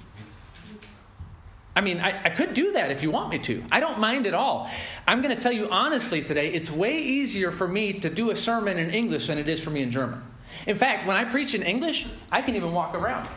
I 1.75 1.81
mean, 1.81 1.99
I, 1.99 2.23
I, 2.23 2.29
could 2.29 2.53
do 2.53 2.71
that 2.71 2.89
if 2.89 3.03
you 3.03 3.11
want 3.11 3.29
me 3.29 3.39
to. 3.39 3.63
I 3.69 3.81
don't 3.81 3.99
mind 3.99 4.27
at 4.27 4.33
all. 4.33 4.69
I'm 5.05 5.21
going 5.21 5.35
to 5.35 5.41
tell 5.41 5.51
you 5.51 5.69
honestly 5.69 6.21
today, 6.21 6.53
it's 6.53 6.71
way 6.71 6.97
easier 6.97 7.51
for 7.51 7.67
me 7.67 7.91
to 7.99 8.09
do 8.09 8.31
a 8.31 8.35
sermon 8.35 8.77
in 8.77 8.91
English 8.91 9.27
than 9.27 9.37
it 9.37 9.49
is 9.49 9.61
for 9.61 9.71
me 9.71 9.81
in 9.81 9.91
German. 9.91 10.21
In 10.67 10.77
fact, 10.77 11.05
when 11.05 11.17
I 11.17 11.25
preach 11.25 11.53
in 11.53 11.63
English, 11.63 12.07
I 12.31 12.41
can 12.41 12.55
even 12.55 12.71
walk 12.71 12.95
around. 12.95 13.27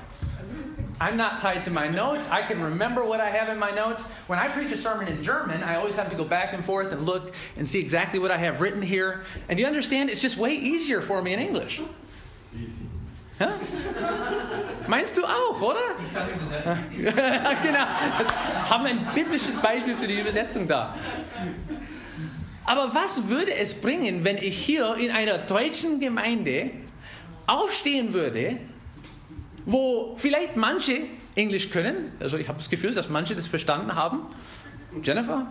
I'm 1.01 1.17
not 1.17 1.41
tied 1.41 1.65
to 1.65 1.71
my 1.71 1.87
notes. 1.87 2.29
I 2.29 2.43
can 2.43 2.61
remember 2.61 3.05
what 3.05 3.21
I 3.21 3.31
have 3.31 3.49
in 3.49 3.59
my 3.59 3.71
notes. 3.71 4.07
When 4.27 4.39
I 4.39 4.49
preach 4.49 4.73
a 4.73 4.77
sermon 4.77 5.09
in 5.09 5.23
German, 5.23 5.63
I 5.63 5.77
always 5.77 5.95
have 5.95 6.11
to 6.11 6.17
go 6.17 6.25
back 6.25 6.53
and 6.53 6.65
forth 6.65 6.93
and 6.93 7.03
look 7.03 7.35
and 7.57 7.69
see 7.69 7.79
exactly 7.79 8.19
what 8.19 8.31
I 8.31 8.39
have 8.39 8.61
written 8.61 8.83
here. 8.83 9.25
And 9.49 9.59
you 9.59 9.67
understand, 9.67 10.11
it's 10.11 10.23
just 10.23 10.37
way 10.37 10.55
easier 10.55 11.01
for 11.01 11.23
me 11.23 11.33
in 11.33 11.41
English. 11.41 11.81
Easy. 12.57 12.88
Ja? 13.39 13.53
Meinst 14.87 15.17
du 15.17 15.25
auch, 15.25 15.61
oder? 15.61 15.81
Ich 16.07 16.15
kann 16.15 16.29
übersetzen. 16.31 16.79
genau. 17.63 17.85
Jetzt, 18.19 18.39
jetzt 18.57 18.71
haben 18.71 18.85
wir 18.85 18.91
ein 18.91 19.07
biblisches 19.15 19.59
Beispiel 19.59 19.95
für 19.95 20.07
die 20.07 20.21
Übersetzung 20.21 20.67
da. 20.67 20.95
Aber 22.65 22.95
was 22.95 23.29
würde 23.29 23.55
es 23.55 23.75
bringen, 23.75 24.25
wenn 24.25 24.37
ich 24.37 24.59
hier 24.59 24.97
in 24.97 25.11
einer 25.11 25.39
deutschen 25.39 26.01
Gemeinde 26.01 26.71
aufstehen 27.47 28.13
würde, 28.13 28.59
wo 29.65 30.15
vielleicht 30.17 30.57
manche 30.57 31.01
Englisch 31.35 31.71
können, 31.71 32.13
also 32.21 32.37
ich 32.37 32.49
habe 32.49 32.59
das 32.59 32.69
Gefühl, 32.69 32.95
dass 32.95 33.09
manche 33.09 33.37
das 33.37 33.47
verstanden 33.47 33.95
haben. 33.95 34.21
Jennifer? 35.03 35.47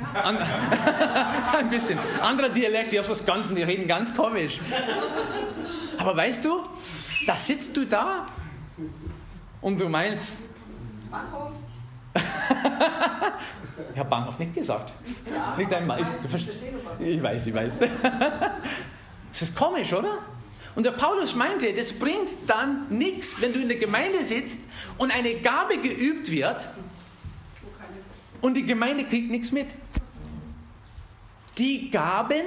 Ja. 0.00 0.20
An, 0.22 0.38
ein 1.58 1.70
bisschen. 1.70 1.98
Anderer 2.22 2.48
Dialekt, 2.48 2.92
die 2.92 3.00
aus 3.00 3.08
was 3.08 3.24
Ganzen, 3.24 3.56
die 3.56 3.62
reden 3.62 3.86
ganz 3.86 4.14
komisch. 4.14 4.58
Aber 5.98 6.16
weißt 6.16 6.44
du, 6.44 6.62
da 7.28 7.36
sitzt 7.36 7.76
du 7.76 7.84
da 7.84 8.26
und 9.60 9.78
du 9.78 9.86
meinst. 9.86 10.40
Bahnhof. 11.10 11.52
ich 13.92 13.98
habe 13.98 14.08
Bahnhof 14.08 14.38
nicht 14.38 14.54
gesagt. 14.54 14.94
Ja, 15.30 15.54
nicht 15.54 15.72
einmal. 15.74 16.00
Ich, 16.00 17.06
ich 17.06 17.22
weiß, 17.22 17.46
ich 17.46 17.54
weiß. 17.54 17.72
Das 19.30 19.42
ist 19.42 19.54
komisch, 19.54 19.92
oder? 19.92 20.20
Und 20.74 20.86
der 20.86 20.92
Paulus 20.92 21.34
meinte, 21.34 21.70
das 21.74 21.92
bringt 21.92 22.30
dann 22.46 22.86
nichts, 22.88 23.38
wenn 23.42 23.52
du 23.52 23.60
in 23.60 23.68
der 23.68 23.78
Gemeinde 23.78 24.24
sitzt 24.24 24.60
und 24.96 25.10
eine 25.10 25.34
Gabe 25.34 25.78
geübt 25.78 26.30
wird 26.30 26.66
und 28.40 28.54
die 28.54 28.64
Gemeinde 28.64 29.04
kriegt 29.04 29.30
nichts 29.30 29.52
mit. 29.52 29.74
Die 31.58 31.90
Gaben, 31.90 32.44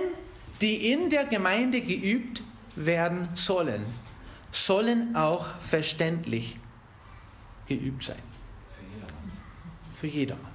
die 0.59 0.91
in 0.91 1.11
der 1.11 1.25
Gemeinde 1.25 1.81
geübt 1.81 2.41
werden 2.75 3.29
sollen, 3.35 3.85
sollen 4.51 5.15
auch 5.15 5.59
verständlich 5.59 6.57
geübt 7.67 8.03
sein. 8.03 8.21
Für 9.95 10.07
jedermann. 10.07 10.51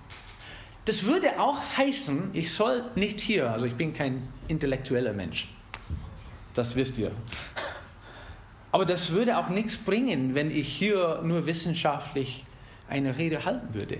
Das 0.84 1.04
würde 1.04 1.40
auch 1.40 1.58
heißen, 1.76 2.30
ich 2.32 2.52
soll 2.52 2.84
nicht 2.94 3.20
hier, 3.20 3.50
also 3.50 3.66
ich 3.66 3.74
bin 3.74 3.92
kein 3.92 4.28
intellektueller 4.48 5.12
Mensch. 5.12 5.48
Das 6.54 6.76
wisst 6.76 6.98
ihr. 6.98 7.10
Aber 8.72 8.84
das 8.84 9.10
würde 9.10 9.38
auch 9.38 9.48
nichts 9.48 9.76
bringen, 9.76 10.34
wenn 10.34 10.50
ich 10.50 10.68
hier 10.68 11.20
nur 11.24 11.46
wissenschaftlich 11.46 12.44
eine 12.88 13.16
Rede 13.16 13.44
halten 13.44 13.74
würde. 13.74 13.98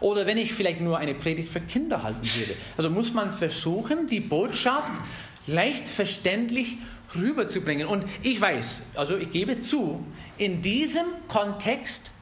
Oder 0.00 0.26
wenn 0.26 0.36
ich 0.36 0.52
vielleicht 0.52 0.80
nur 0.80 0.98
eine 0.98 1.14
Predigt 1.14 1.48
für 1.48 1.60
Kinder 1.60 2.02
halten 2.02 2.24
würde. 2.24 2.54
Also 2.76 2.90
muss 2.90 3.14
man 3.14 3.30
versuchen, 3.30 4.06
die 4.06 4.20
Botschaft 4.20 5.00
leicht 5.46 5.88
verständlich 5.88 6.78
rüberzubringen. 7.14 7.86
Und 7.86 8.04
ich 8.22 8.40
weiß, 8.40 8.82
also 8.94 9.16
ich 9.16 9.30
gebe 9.30 9.60
zu, 9.62 10.04
in 10.36 10.62
diesem 10.62 11.06
Kontext 11.28 12.12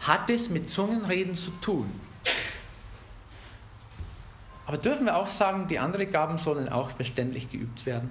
hat 0.00 0.30
es 0.30 0.48
mit 0.48 0.70
Zungenreden 0.70 1.34
zu 1.34 1.50
tun. 1.60 1.90
Aber 4.66 4.78
dürfen 4.78 5.06
wir 5.06 5.16
auch 5.16 5.26
sagen, 5.26 5.66
die 5.66 5.78
anderen 5.78 6.10
Gaben 6.10 6.38
sollen 6.38 6.68
auch 6.68 6.92
verständlich 6.92 7.50
geübt 7.50 7.86
werden? 7.86 8.10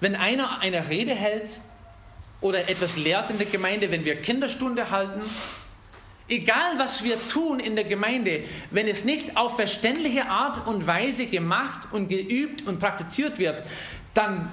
Wenn 0.00 0.16
einer 0.16 0.60
eine 0.60 0.88
Rede 0.88 1.14
hält 1.14 1.60
oder 2.40 2.68
etwas 2.68 2.96
lehrt 2.96 3.30
in 3.30 3.38
der 3.38 3.48
Gemeinde, 3.48 3.90
wenn 3.90 4.04
wir 4.04 4.16
Kinderstunde 4.16 4.90
halten, 4.90 5.20
egal 6.28 6.78
was 6.78 7.04
wir 7.04 7.16
tun 7.28 7.60
in 7.60 7.74
der 7.74 7.84
Gemeinde, 7.84 8.44
wenn 8.70 8.86
es 8.88 9.04
nicht 9.04 9.36
auf 9.36 9.56
verständliche 9.56 10.26
Art 10.26 10.66
und 10.66 10.86
Weise 10.86 11.26
gemacht 11.26 11.88
und 11.92 12.08
geübt 12.08 12.66
und 12.66 12.78
praktiziert 12.78 13.38
wird, 13.38 13.64
dann 14.18 14.50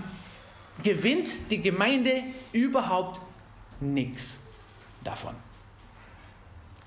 gewinnt 0.83 1.49
die 1.49 1.59
Gemeinde 1.59 2.23
überhaupt 2.53 3.19
nichts 3.79 4.37
davon. 5.03 5.33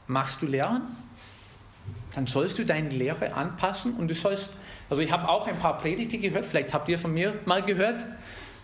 Machst 0.06 0.40
du 0.42 0.46
Lehren? 0.46 0.82
Dann 2.14 2.26
sollst 2.26 2.58
du 2.58 2.64
deine 2.64 2.90
Lehre 2.90 3.34
anpassen 3.34 3.94
und 3.94 4.08
du 4.08 4.14
sollst, 4.14 4.50
also 4.88 5.02
ich 5.02 5.10
habe 5.10 5.28
auch 5.28 5.48
ein 5.48 5.58
paar 5.58 5.78
Predigte 5.78 6.18
gehört, 6.18 6.46
vielleicht 6.46 6.72
habt 6.72 6.88
ihr 6.88 6.98
von 6.98 7.12
mir 7.12 7.40
mal 7.44 7.62
gehört, 7.62 8.06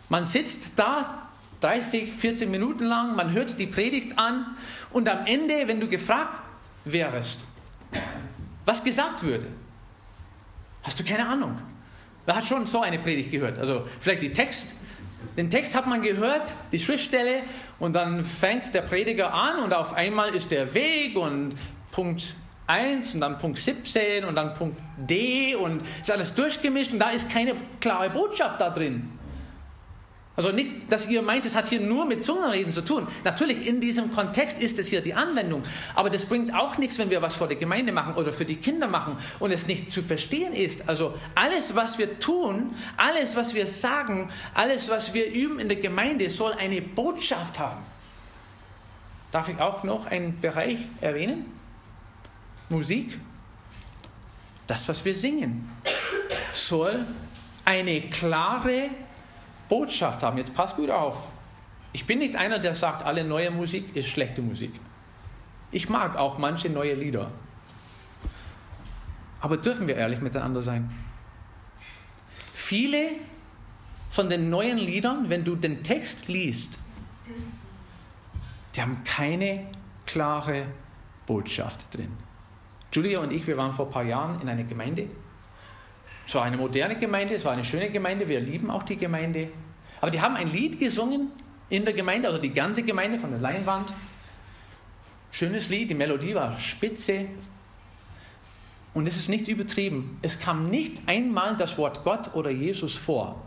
man 0.09 0.26
sitzt 0.26 0.73
da 0.76 1.28
30, 1.61 2.12
40 2.12 2.49
Minuten 2.49 2.85
lang, 2.85 3.16
man 3.16 3.33
hört 3.33 3.59
die 3.59 3.66
Predigt 3.66 4.18
an 4.18 4.56
und 4.90 5.09
am 5.09 5.26
Ende, 5.26 5.66
wenn 5.66 5.80
du 5.80 5.88
gefragt 5.88 6.40
wärst, 6.85 7.40
was 8.64 8.85
gesagt 8.85 9.25
würde, 9.25 9.49
hast 10.83 11.00
du 11.00 11.04
keine 11.04 11.26
Ahnung. 11.26 11.59
Wer 12.26 12.37
hat 12.37 12.47
schon 12.47 12.66
so 12.66 12.81
eine 12.81 12.99
Predigt 12.99 13.31
gehört? 13.31 13.59
Also 13.59 13.87
vielleicht 14.00 14.23
die 14.23 14.33
Text, 14.33 14.75
den 15.37 15.50
Text 15.50 15.75
hat 15.75 15.87
man 15.87 16.02
gehört, 16.02 16.54
die 16.73 16.78
Schriftstelle, 16.78 17.43
und 17.78 17.95
dann 17.95 18.25
fängt 18.25 18.73
der 18.75 18.83
Prediger 18.83 19.35
an 19.35 19.59
und 19.62 19.75
auf 19.75 19.95
einmal 19.95 20.35
ist 20.35 20.50
der 20.50 20.73
Weg 20.75 21.16
und 21.16 21.54
Punkt 21.90 22.35
1 22.66 23.14
und 23.14 23.21
dann 23.21 23.38
Punkt 23.38 23.59
17 23.59 24.25
und 24.25 24.37
dann 24.37 24.54
Punkt 24.54 24.81
D 24.97 25.54
und 25.54 25.83
ist 26.00 26.11
alles 26.11 26.35
durchgemischt 26.35 26.93
und 26.93 26.99
da 26.99 27.11
ist 27.11 27.28
keine 27.28 27.54
klare 27.81 28.11
Botschaft 28.11 28.61
da 28.61 28.71
drin. 28.71 29.13
Also 30.37 30.50
nicht, 30.50 30.91
dass 30.91 31.07
ihr 31.07 31.23
meint, 31.23 31.47
es 31.47 31.55
hat 31.55 31.69
hier 31.69 31.81
nur 31.81 32.07
mit 32.07 32.25
Zungenreden 32.25 32.73
zu 32.73 32.81
tun. 32.85 33.07
Natürlich, 33.23 33.64
in 33.64 33.81
diesem 33.81 34.11
Kontext 34.11 34.59
ist 34.61 34.81
es 34.81 34.88
hier 34.88 35.00
die 35.00 35.14
Anwendung. 35.14 35.62
Aber 35.95 36.11
das 36.11 36.25
bringt 36.25 36.53
auch 36.53 36.76
nichts, 36.76 36.99
wenn 36.99 37.09
wir 37.09 37.23
was 37.23 37.37
vor 37.37 37.47
der 37.47 37.57
Gemeinde 37.57 37.93
machen 37.93 38.14
oder 38.14 38.33
für 38.33 38.45
die 38.45 38.57
Kinder 38.57 38.88
machen 38.88 39.17
und 39.38 39.53
es 39.53 39.69
nicht 39.69 39.93
zu 39.93 40.03
verstehen 40.03 40.53
ist. 40.53 40.88
Also 40.88 41.14
alles, 41.37 41.76
was 41.76 41.99
wir 41.99 42.19
tun, 42.19 42.75
alles, 42.97 43.37
was 43.37 43.55
wir 43.55 43.67
sagen, 43.69 44.29
alles, 44.55 44.88
was 44.88 45.14
wir 45.14 45.31
üben 45.33 45.61
in 45.61 45.69
der 45.69 45.79
Gemeinde, 45.79 46.29
soll 46.29 46.53
eine 46.55 46.83
Botschaft 46.83 47.61
haben. 47.61 47.85
Darf 49.31 49.49
ich 49.49 49.61
auch 49.61 49.85
noch 49.85 50.07
einen 50.07 50.41
Bereich 50.41 50.79
erwähnen? 51.00 51.47
Musik. 52.69 53.21
Das, 54.67 54.88
was 54.88 55.05
wir 55.05 55.14
singen, 55.14 55.71
soll 56.53 57.07
eine 57.64 58.00
klare 58.03 58.91
Botschaft 59.68 60.23
haben. 60.23 60.38
Jetzt 60.38 60.54
passt 60.54 60.76
gut 60.76 60.90
auf. 60.90 61.16
Ich 61.92 62.06
bin 62.06 62.18
nicht 62.18 62.37
einer, 62.37 62.59
der 62.59 62.75
sagt, 62.75 63.04
alle 63.04 63.25
neue 63.25 63.50
Musik 63.50 63.94
ist 63.97 64.09
schlechte 64.09 64.42
Musik. 64.42 64.73
Ich 65.71 65.88
mag 65.88 66.16
auch 66.16 66.38
manche 66.38 66.68
neue 66.68 66.94
Lieder. 66.94 67.30
Aber 69.40 69.56
dürfen 69.56 69.87
wir 69.87 69.97
ehrlich 69.97 70.21
miteinander 70.21 70.62
sein? 70.62 70.92
Viele 72.52 73.11
von 74.11 74.28
den 74.28 74.50
neuen 74.50 74.78
Liedern, 74.78 75.28
wenn 75.28 75.44
du 75.44 75.56
den 75.56 75.83
Text 75.83 76.28
liest, 76.28 76.78
die 78.75 78.80
haben 78.80 79.02
keine 79.04 79.66
klare 80.06 80.66
Botschaft 81.26 81.94
drin. 81.94 82.12
Julia 82.92 83.21
und 83.21 83.33
ich, 83.33 83.47
wir 83.47 83.56
waren 83.56 83.73
vor 83.73 83.87
ein 83.87 83.92
paar 83.92 84.04
Jahren 84.04 84.40
in 84.40 84.49
einer 84.49 84.64
Gemeinde 84.64 85.09
es 86.26 86.35
war 86.35 86.45
eine 86.45 86.57
moderne 86.57 86.99
Gemeinde, 86.99 87.35
es 87.35 87.45
war 87.45 87.52
eine 87.52 87.64
schöne 87.64 87.90
Gemeinde, 87.90 88.28
wir 88.28 88.40
lieben 88.40 88.71
auch 88.71 88.83
die 88.83 88.97
Gemeinde. 88.97 89.49
Aber 90.00 90.11
die 90.11 90.21
haben 90.21 90.37
ein 90.37 90.50
Lied 90.52 90.78
gesungen 90.78 91.31
in 91.69 91.85
der 91.85 91.95
Gemeinde, 91.95 92.28
also 92.28 92.40
die 92.40 92.52
ganze 92.52 92.83
Gemeinde 92.83 93.19
von 93.19 93.31
der 93.31 93.40
Leinwand. 93.40 93.95
Schönes 95.31 95.69
Lied, 95.69 95.90
die 95.90 95.95
Melodie 95.95 96.35
war 96.35 96.59
spitze. 96.59 97.26
Und 98.95 99.07
es 99.09 99.16
ist 99.16 99.28
nicht 99.28 99.49
übertrieben. 99.49 100.19
Es 100.23 100.38
kam 100.38 100.71
nicht 100.71 101.02
einmal 101.07 101.57
das 101.57 101.76
Wort 101.78 102.04
Gott 102.04 102.35
oder 102.35 102.50
Jesus 102.50 102.97
vor. 102.97 103.43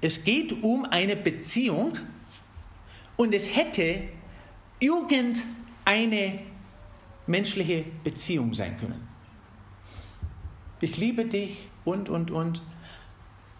Es 0.00 0.24
geht 0.24 0.62
um 0.62 0.84
eine 0.86 1.14
Beziehung 1.14 1.96
und 3.16 3.34
es 3.34 3.54
hätte 3.54 4.02
irgendeine 4.80 6.40
menschliche 7.26 7.84
Beziehung 8.02 8.52
sein 8.54 8.76
können. 8.78 9.09
Ich 10.80 10.96
liebe 10.96 11.24
dich, 11.24 11.68
und, 11.84 12.08
und, 12.08 12.30
und. 12.30 12.62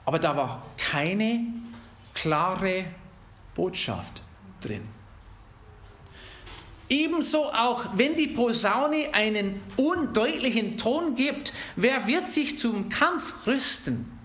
Aber 0.05 0.19
da 0.19 0.37
war 0.37 0.67
keine 0.77 1.45
klare 2.15 2.85
Botschaft 3.55 4.23
drin. 4.61 4.83
Ebenso 6.89 7.45
auch, 7.53 7.87
wenn 7.95 8.17
die 8.17 8.27
Posaune 8.27 9.15
einen 9.15 9.61
undeutlichen 9.77 10.77
Ton 10.77 11.15
gibt, 11.15 11.53
wer 11.77 12.07
wird 12.09 12.29
sich 12.29 12.59
zum 12.59 12.89
Kampf 12.89 13.47
rüsten? 13.47 14.19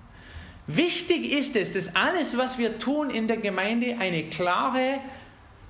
Wichtig 0.65 1.31
ist 1.31 1.55
es, 1.55 1.73
dass 1.73 1.95
alles, 1.95 2.37
was 2.37 2.57
wir 2.57 2.79
tun 2.79 3.11
in 3.11 3.27
der 3.27 3.37
Gemeinde, 3.37 3.97
eine 3.99 4.25
klare, 4.25 4.99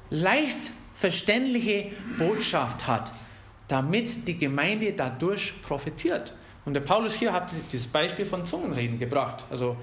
leicht 0.09 0.71
verständliche 0.93 1.91
Botschaft 2.17 2.87
hat, 2.87 3.11
damit 3.67 4.25
die 4.29 4.37
Gemeinde 4.37 4.93
dadurch 4.93 5.53
profitiert. 5.61 6.33
Und 6.65 6.73
der 6.73 6.81
Paulus 6.81 7.13
hier 7.13 7.31
hat 7.31 7.51
dieses 7.71 7.87
Beispiel 7.87 8.25
von 8.25 8.45
Zungenreden 8.45 8.99
gebracht. 8.99 9.45
Also, 9.49 9.77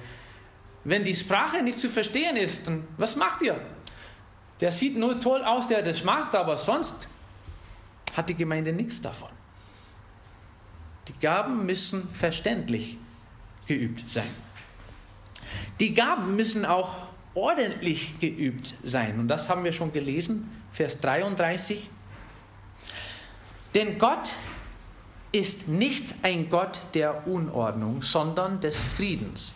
wenn 0.84 1.04
die 1.04 1.14
Sprache 1.14 1.62
nicht 1.62 1.78
zu 1.78 1.88
verstehen 1.88 2.36
ist, 2.36 2.66
dann 2.66 2.86
was 2.96 3.14
macht 3.14 3.42
ihr? 3.42 3.60
Der 4.60 4.72
sieht 4.72 4.96
nur 4.96 5.20
toll 5.20 5.42
aus, 5.42 5.68
der 5.68 5.82
das 5.82 6.04
macht, 6.04 6.34
aber 6.34 6.56
sonst 6.56 7.08
hat 8.16 8.28
die 8.28 8.34
Gemeinde 8.34 8.72
nichts 8.72 9.00
davon. 9.00 9.30
Die 11.08 11.18
Gaben 11.20 11.66
müssen 11.66 12.08
verständlich 12.08 12.96
geübt 13.66 14.08
sein. 14.08 14.30
Die 15.80 15.94
Gaben 15.94 16.36
müssen 16.36 16.64
auch 16.64 16.94
ordentlich 17.34 18.18
geübt 18.20 18.74
sein. 18.84 19.18
Und 19.18 19.28
das 19.28 19.48
haben 19.48 19.64
wir 19.64 19.72
schon 19.72 19.92
gelesen, 19.92 20.50
Vers 20.70 21.00
33. 21.00 21.90
Denn 23.74 23.98
Gott 23.98 24.32
ist 25.32 25.66
nicht 25.66 26.14
ein 26.22 26.50
Gott 26.50 26.86
der 26.94 27.26
Unordnung, 27.26 28.02
sondern 28.02 28.60
des 28.60 28.78
Friedens, 28.78 29.54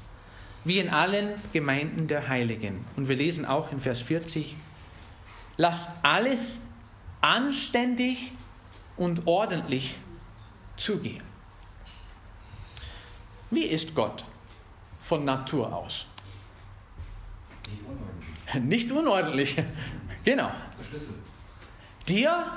wie 0.64 0.78
in 0.78 0.88
allen 0.88 1.34
Gemeinden 1.52 2.08
der 2.08 2.28
Heiligen. 2.28 2.84
Und 2.96 3.08
wir 3.08 3.16
lesen 3.16 3.44
auch 3.44 3.70
in 3.70 3.80
Vers 3.80 4.00
40, 4.00 4.56
lass 5.58 5.90
alles 6.02 6.60
anständig 7.20 8.32
und 8.96 9.26
ordentlich 9.26 9.96
zugehen. 10.76 11.22
Wie 13.50 13.64
ist 13.64 13.94
Gott 13.94 14.24
von 15.02 15.24
Natur 15.24 15.72
aus? 15.72 16.06
Nicht 17.68 17.80
unordentlich. 17.82 18.64
Nicht 18.64 18.92
unordentlich. 18.92 19.56
Genau. 20.24 20.50
Dir 22.08 22.52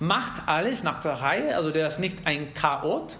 macht 0.00 0.48
alles 0.48 0.82
nach 0.82 1.00
der 1.00 1.20
Reihe, 1.20 1.54
also 1.54 1.70
der 1.70 1.86
ist 1.86 2.00
nicht 2.00 2.26
ein 2.26 2.52
Chaot. 2.54 3.18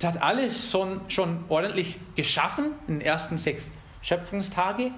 Der 0.00 0.14
hat 0.14 0.22
alles 0.22 0.70
schon, 0.70 1.00
schon 1.08 1.44
ordentlich 1.48 1.98
geschaffen 2.16 2.72
in 2.88 2.98
den 2.98 3.06
ersten 3.06 3.38
sechs 3.38 3.70
Schöpfungstage. 4.00 4.90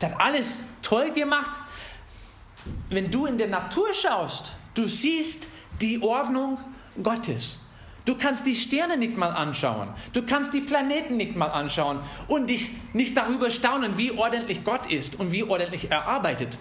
Der 0.00 0.12
hat 0.12 0.20
alles 0.20 0.58
toll 0.80 1.10
gemacht. 1.12 1.50
Wenn 2.88 3.10
du 3.10 3.26
in 3.26 3.36
der 3.36 3.48
Natur 3.48 3.88
schaust, 3.92 4.52
du 4.74 4.86
siehst 4.86 5.48
die 5.80 6.00
Ordnung 6.00 6.58
Gottes. 7.02 7.58
Du 8.04 8.16
kannst 8.16 8.46
die 8.46 8.54
Sterne 8.54 8.96
nicht 8.96 9.18
mal 9.18 9.30
anschauen. 9.30 9.90
Du 10.14 10.24
kannst 10.24 10.54
die 10.54 10.62
Planeten 10.62 11.18
nicht 11.18 11.36
mal 11.36 11.48
anschauen 11.48 12.00
und 12.26 12.48
dich 12.48 12.70
nicht 12.94 13.16
darüber 13.16 13.50
staunen, 13.50 13.98
wie 13.98 14.12
ordentlich 14.12 14.64
Gott 14.64 14.90
ist 14.90 15.16
und 15.20 15.30
wie 15.30 15.44
ordentlich 15.44 15.90
er 15.90 16.06
arbeitet 16.06 16.58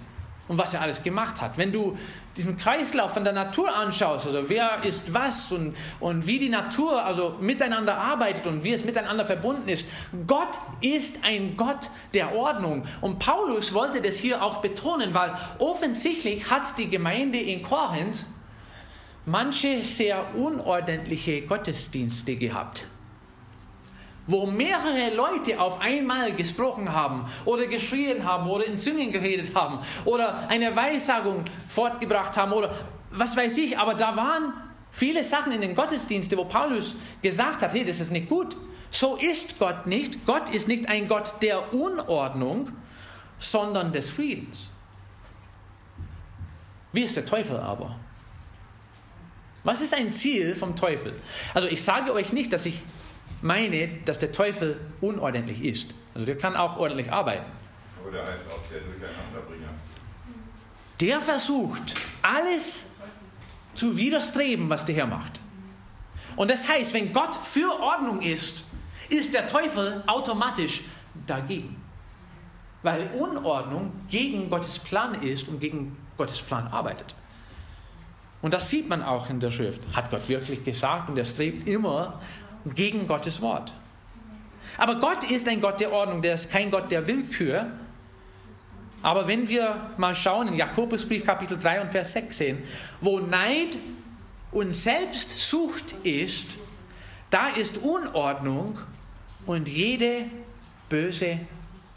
und 0.47 0.57
was 0.57 0.73
er 0.73 0.81
alles 0.81 1.03
gemacht 1.03 1.41
hat. 1.41 1.57
Wenn 1.57 1.71
du 1.71 1.97
diesen 2.35 2.57
Kreislauf 2.57 3.13
von 3.13 3.23
der 3.23 3.33
Natur 3.33 3.75
anschaust, 3.75 4.25
also 4.25 4.49
wer 4.49 4.83
ist 4.83 5.13
was 5.13 5.51
und, 5.51 5.75
und 5.99 6.27
wie 6.27 6.39
die 6.39 6.49
Natur 6.49 7.03
also 7.03 7.35
miteinander 7.39 7.97
arbeitet 7.97 8.47
und 8.47 8.63
wie 8.63 8.73
es 8.73 8.85
miteinander 8.85 9.25
verbunden 9.25 9.67
ist, 9.67 9.85
Gott 10.25 10.59
ist 10.81 11.19
ein 11.23 11.57
Gott 11.57 11.89
der 12.13 12.33
Ordnung. 12.33 12.83
Und 13.01 13.19
Paulus 13.19 13.73
wollte 13.73 14.01
das 14.01 14.17
hier 14.17 14.43
auch 14.43 14.61
betonen, 14.61 15.13
weil 15.13 15.33
offensichtlich 15.59 16.49
hat 16.49 16.77
die 16.77 16.89
Gemeinde 16.89 17.39
in 17.39 17.61
Korinth 17.63 18.25
manche 19.25 19.83
sehr 19.83 20.35
unordentliche 20.35 21.41
Gottesdienste 21.41 22.35
gehabt 22.35 22.85
wo 24.27 24.45
mehrere 24.45 25.15
Leute 25.15 25.59
auf 25.59 25.81
einmal 25.81 26.33
gesprochen 26.33 26.93
haben 26.93 27.25
oder 27.45 27.65
geschrien 27.67 28.25
haben 28.25 28.49
oder 28.49 28.65
in 28.65 28.77
Züngen 28.77 29.11
geredet 29.11 29.55
haben 29.55 29.79
oder 30.05 30.49
eine 30.49 30.75
Weissagung 30.75 31.45
fortgebracht 31.69 32.37
haben 32.37 32.51
oder 32.51 32.75
was 33.11 33.35
weiß 33.35 33.57
ich, 33.57 33.79
aber 33.79 33.93
da 33.93 34.15
waren 34.15 34.53
viele 34.91 35.23
Sachen 35.23 35.53
in 35.53 35.61
den 35.61 35.75
Gottesdiensten, 35.75 36.37
wo 36.37 36.45
Paulus 36.45 36.95
gesagt 37.21 37.61
hat, 37.61 37.73
hey, 37.73 37.85
das 37.85 37.99
ist 37.99 38.11
nicht 38.11 38.29
gut. 38.29 38.57
So 38.91 39.15
ist 39.15 39.59
Gott 39.59 39.85
nicht. 39.85 40.25
Gott 40.25 40.49
ist 40.49 40.67
nicht 40.67 40.87
ein 40.87 41.07
Gott 41.07 41.35
der 41.41 41.73
Unordnung, 41.73 42.71
sondern 43.39 43.91
des 43.91 44.09
Friedens. 44.09 44.71
Wie 46.93 47.01
ist 47.01 47.15
der 47.15 47.25
Teufel 47.25 47.57
aber? 47.57 47.97
Was 49.63 49.81
ist 49.81 49.93
ein 49.93 50.11
Ziel 50.11 50.55
vom 50.55 50.75
Teufel? 50.75 51.13
Also 51.53 51.67
ich 51.67 51.83
sage 51.83 52.13
euch 52.13 52.31
nicht, 52.31 52.53
dass 52.53 52.65
ich 52.65 52.81
meine, 53.41 53.87
dass 54.05 54.19
der 54.19 54.31
Teufel 54.31 54.79
unordentlich 55.01 55.63
ist. 55.63 55.93
Also 56.13 56.25
der 56.25 56.37
kann 56.37 56.55
auch 56.55 56.77
ordentlich 56.77 57.11
arbeiten. 57.11 57.45
Aber 58.01 58.11
der 58.11 58.21
heißt 58.21 58.43
auch 58.49 58.61
der 58.71 58.81
Durcheinanderbringer. 58.81 59.69
Der 60.99 61.21
versucht, 61.21 61.95
alles 62.21 62.85
zu 63.73 63.95
widerstreben, 63.95 64.69
was 64.69 64.85
der 64.85 64.95
Herr 64.95 65.07
macht. 65.07 65.39
Und 66.35 66.49
das 66.49 66.67
heißt, 66.67 66.93
wenn 66.93 67.13
Gott 67.13 67.35
für 67.35 67.79
Ordnung 67.79 68.21
ist, 68.21 68.63
ist 69.09 69.33
der 69.33 69.47
Teufel 69.47 70.03
automatisch 70.07 70.81
dagegen. 71.25 71.75
Weil 72.83 73.09
Unordnung 73.17 73.91
gegen 74.09 74.49
Gottes 74.49 74.79
Plan 74.79 75.21
ist 75.21 75.47
und 75.47 75.59
gegen 75.59 75.97
Gottes 76.17 76.41
Plan 76.41 76.67
arbeitet. 76.67 77.15
Und 78.41 78.53
das 78.53 78.69
sieht 78.69 78.87
man 78.87 79.03
auch 79.03 79.29
in 79.29 79.39
der 79.39 79.51
Schrift. 79.51 79.81
Hat 79.95 80.09
Gott 80.09 80.27
wirklich 80.29 80.63
gesagt 80.63 81.09
und 81.09 81.17
er 81.17 81.25
strebt 81.25 81.67
immer 81.67 82.21
gegen 82.65 83.07
Gottes 83.07 83.41
Wort. 83.41 83.73
Aber 84.77 84.95
Gott 84.99 85.29
ist 85.29 85.47
ein 85.47 85.61
Gott 85.61 85.79
der 85.79 85.91
Ordnung, 85.91 86.21
der 86.21 86.35
ist 86.35 86.51
kein 86.51 86.69
Gott 86.69 86.91
der 86.91 87.07
Willkür. 87.07 87.71
Aber 89.01 89.27
wenn 89.27 89.47
wir 89.47 89.91
mal 89.97 90.15
schauen 90.15 90.47
in 90.47 90.55
Jakobusbrief 90.55 91.23
Kapitel 91.23 91.57
3 91.57 91.81
und 91.81 91.89
Vers 91.89 92.13
6 92.13 92.37
sehen, 92.37 92.63
wo 93.01 93.19
Neid 93.19 93.77
und 94.51 94.73
Selbstsucht 94.73 95.93
ist, 96.03 96.57
da 97.29 97.47
ist 97.47 97.77
Unordnung 97.77 98.77
und 99.45 99.69
jede 99.69 100.25
böse 100.89 101.39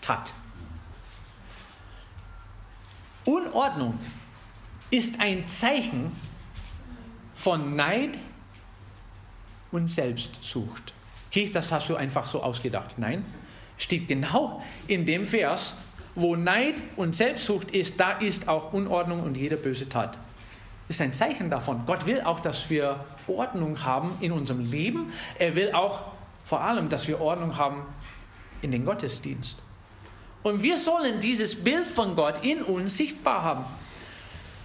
Tat. 0.00 0.34
Unordnung 3.24 3.98
ist 4.90 5.20
ein 5.20 5.48
Zeichen 5.48 6.12
von 7.34 7.76
Neid 7.76 8.18
und 9.72 9.88
Selbstsucht. 9.88 10.92
Okay, 11.30 11.50
das 11.52 11.70
hast 11.70 11.88
du 11.88 11.96
einfach 11.96 12.26
so 12.26 12.42
ausgedacht. 12.42 12.98
Nein, 12.98 13.24
steht 13.78 14.08
genau 14.08 14.62
in 14.86 15.06
dem 15.06 15.26
Vers, 15.26 15.74
wo 16.14 16.36
Neid 16.36 16.82
und 16.96 17.14
Selbstsucht 17.14 17.70
ist, 17.70 17.98
da 17.98 18.12
ist 18.12 18.48
auch 18.48 18.72
Unordnung 18.72 19.22
und 19.22 19.36
jede 19.36 19.56
böse 19.56 19.88
Tat. 19.88 20.18
Ist 20.88 21.00
ein 21.00 21.12
Zeichen 21.12 21.50
davon. 21.50 21.82
Gott 21.86 22.06
will 22.06 22.20
auch, 22.22 22.40
dass 22.40 22.68
wir 22.68 23.04
Ordnung 23.28 23.84
haben 23.84 24.16
in 24.20 24.32
unserem 24.32 24.68
Leben. 24.70 25.12
Er 25.38 25.54
will 25.54 25.72
auch 25.72 26.04
vor 26.44 26.62
allem, 26.62 26.88
dass 26.88 27.06
wir 27.06 27.20
Ordnung 27.20 27.56
haben 27.56 27.82
in 28.60 28.72
den 28.72 28.84
Gottesdienst. 28.84 29.58
Und 30.42 30.62
wir 30.62 30.78
sollen 30.78 31.20
dieses 31.20 31.62
Bild 31.62 31.86
von 31.86 32.16
Gott 32.16 32.44
in 32.44 32.62
uns 32.62 32.96
sichtbar 32.96 33.42
haben. 33.42 33.64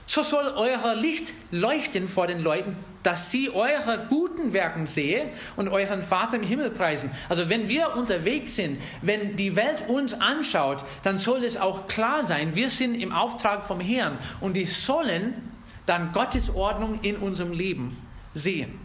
So 0.07 0.21
soll 0.21 0.53
euer 0.55 0.95
Licht 0.95 1.33
leuchten 1.51 2.07
vor 2.07 2.27
den 2.27 2.41
Leuten, 2.41 2.77
dass 3.01 3.31
sie 3.31 3.49
eure 3.49 4.05
guten 4.09 4.53
Werken 4.53 4.87
sehen 4.87 5.29
und 5.55 5.67
euren 5.67 6.03
Vater 6.03 6.37
im 6.37 6.43
Himmel 6.43 6.69
preisen. 6.71 7.11
Also 7.29 7.49
wenn 7.49 7.67
wir 7.67 7.95
unterwegs 7.95 8.55
sind, 8.55 8.79
wenn 9.01 9.35
die 9.35 9.55
Welt 9.55 9.87
uns 9.87 10.13
anschaut, 10.13 10.83
dann 11.03 11.17
soll 11.17 11.43
es 11.43 11.57
auch 11.57 11.87
klar 11.87 12.23
sein, 12.23 12.55
wir 12.55 12.69
sind 12.69 12.95
im 12.95 13.11
Auftrag 13.11 13.65
vom 13.65 13.79
Herrn 13.79 14.17
und 14.41 14.53
die 14.55 14.65
sollen 14.65 15.51
dann 15.85 16.11
Gottes 16.11 16.53
Ordnung 16.53 16.99
in 17.01 17.17
unserem 17.17 17.51
Leben 17.51 17.97
sehen. 18.33 18.79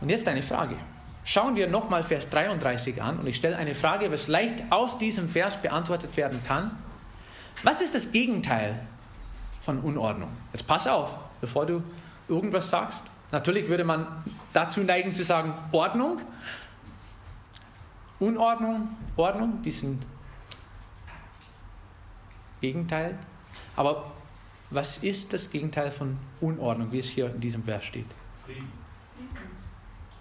Und 0.00 0.08
jetzt 0.08 0.26
eine 0.28 0.42
Frage. 0.42 0.76
Schauen 1.24 1.54
wir 1.54 1.68
nochmal 1.68 2.02
Vers 2.02 2.30
33 2.30 3.02
an 3.02 3.18
und 3.18 3.26
ich 3.26 3.36
stelle 3.36 3.56
eine 3.56 3.74
Frage, 3.74 4.10
was 4.10 4.26
leicht 4.26 4.64
aus 4.70 4.96
diesem 4.98 5.28
Vers 5.28 5.60
beantwortet 5.60 6.16
werden 6.16 6.42
kann. 6.42 6.76
Was 7.62 7.80
ist 7.80 7.94
das 7.94 8.10
Gegenteil 8.10 8.80
von 9.60 9.80
Unordnung? 9.80 10.30
Jetzt 10.52 10.66
pass 10.66 10.86
auf, 10.86 11.18
bevor 11.40 11.66
du 11.66 11.82
irgendwas 12.28 12.70
sagst. 12.70 13.04
Natürlich 13.32 13.68
würde 13.68 13.84
man 13.84 14.06
dazu 14.52 14.80
neigen 14.80 15.14
zu 15.14 15.24
sagen 15.24 15.54
Ordnung. 15.72 16.20
Unordnung, 18.18 18.88
Ordnung, 19.16 19.62
die 19.62 19.70
sind 19.70 20.04
Gegenteil. 22.60 23.18
Aber 23.76 24.12
was 24.70 24.98
ist 24.98 25.32
das 25.32 25.50
Gegenteil 25.50 25.90
von 25.90 26.18
Unordnung, 26.40 26.92
wie 26.92 26.98
es 26.98 27.08
hier 27.08 27.26
in 27.26 27.40
diesem 27.40 27.62
Vers 27.64 27.84
steht? 27.84 28.06
Frieden. 28.44 28.72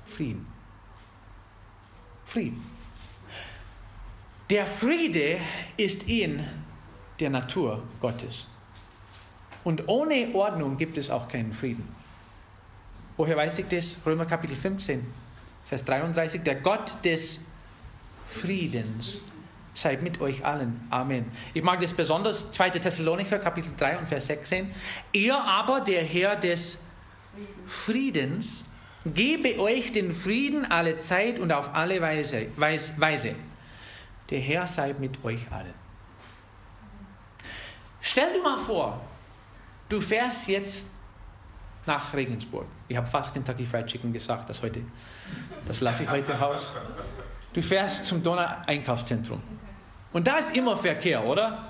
Frieden. 0.06 0.48
Frieden. 2.26 2.66
Der 4.50 4.66
Friede 4.66 5.38
ist 5.78 6.04
in 6.10 6.44
der 7.20 7.30
Natur 7.30 7.84
Gottes. 8.02 8.48
Und 9.64 9.88
ohne 9.88 10.34
Ordnung 10.34 10.78
gibt 10.78 10.98
es 10.98 11.10
auch 11.10 11.28
keinen 11.28 11.54
Frieden. 11.54 11.88
Woher 13.18 13.36
weiß 13.36 13.60
ich 13.60 13.68
das? 13.68 13.98
Römer 14.06 14.26
Kapitel 14.26 14.56
15, 14.56 15.06
Vers 15.66 15.84
33. 15.84 16.42
Der 16.42 16.56
Gott 16.56 16.94
des 17.04 17.42
Friedens 18.28 19.22
sei 19.74 19.98
mit 19.98 20.22
euch 20.22 20.46
allen. 20.46 20.80
Amen. 20.90 21.26
Ich 21.54 21.64
mag 21.64 21.80
das 21.82 21.94
besonders, 21.94 22.52
2. 22.52 22.72
Thessalonicher 22.72 23.40
Kapitel 23.40 23.72
3 23.78 24.00
und 24.00 24.08
Vers 24.08 24.28
16. 24.28 24.72
Er 25.14 25.44
aber, 25.44 25.82
der 25.82 26.04
Herr 26.04 26.36
des 26.36 26.80
Friedens, 27.66 28.66
gebe 29.06 29.60
euch 29.60 29.92
den 29.92 30.12
Frieden 30.12 30.66
alle 30.66 30.98
Zeit 30.98 31.40
und 31.40 31.52
auf 31.52 31.74
alle 31.74 32.02
Weise. 32.02 32.48
Weise. 32.56 33.36
Der 34.30 34.40
Herr 34.40 34.68
sei 34.68 34.94
mit 35.00 35.24
euch 35.24 35.52
allen. 35.52 35.89
Stell 38.02 38.34
dir 38.34 38.42
mal 38.42 38.58
vor, 38.58 39.00
du 39.90 40.00
fährst 40.00 40.48
jetzt 40.48 40.88
nach 41.86 42.14
Regensburg. 42.14 42.66
Ich 42.88 42.96
habe 42.96 43.08
fast 43.08 43.34
Kentucky 43.34 43.66
Fried 43.66 43.88
Chicken 43.88 44.14
gesagt, 44.14 44.50
das 44.50 44.62
heute. 44.62 44.82
Das 45.66 45.82
lasse 45.82 46.04
ich 46.04 46.10
heute 46.10 46.34
raus. 46.34 46.74
Du 47.54 47.62
fährst 47.62 48.06
zum 48.06 48.22
Donau-Einkaufszentrum. 48.22 49.42
Und 50.14 50.28
da 50.28 50.38
ist 50.38 50.56
immer 50.56 50.78
Verkehr, 50.78 51.26
oder? 51.26 51.66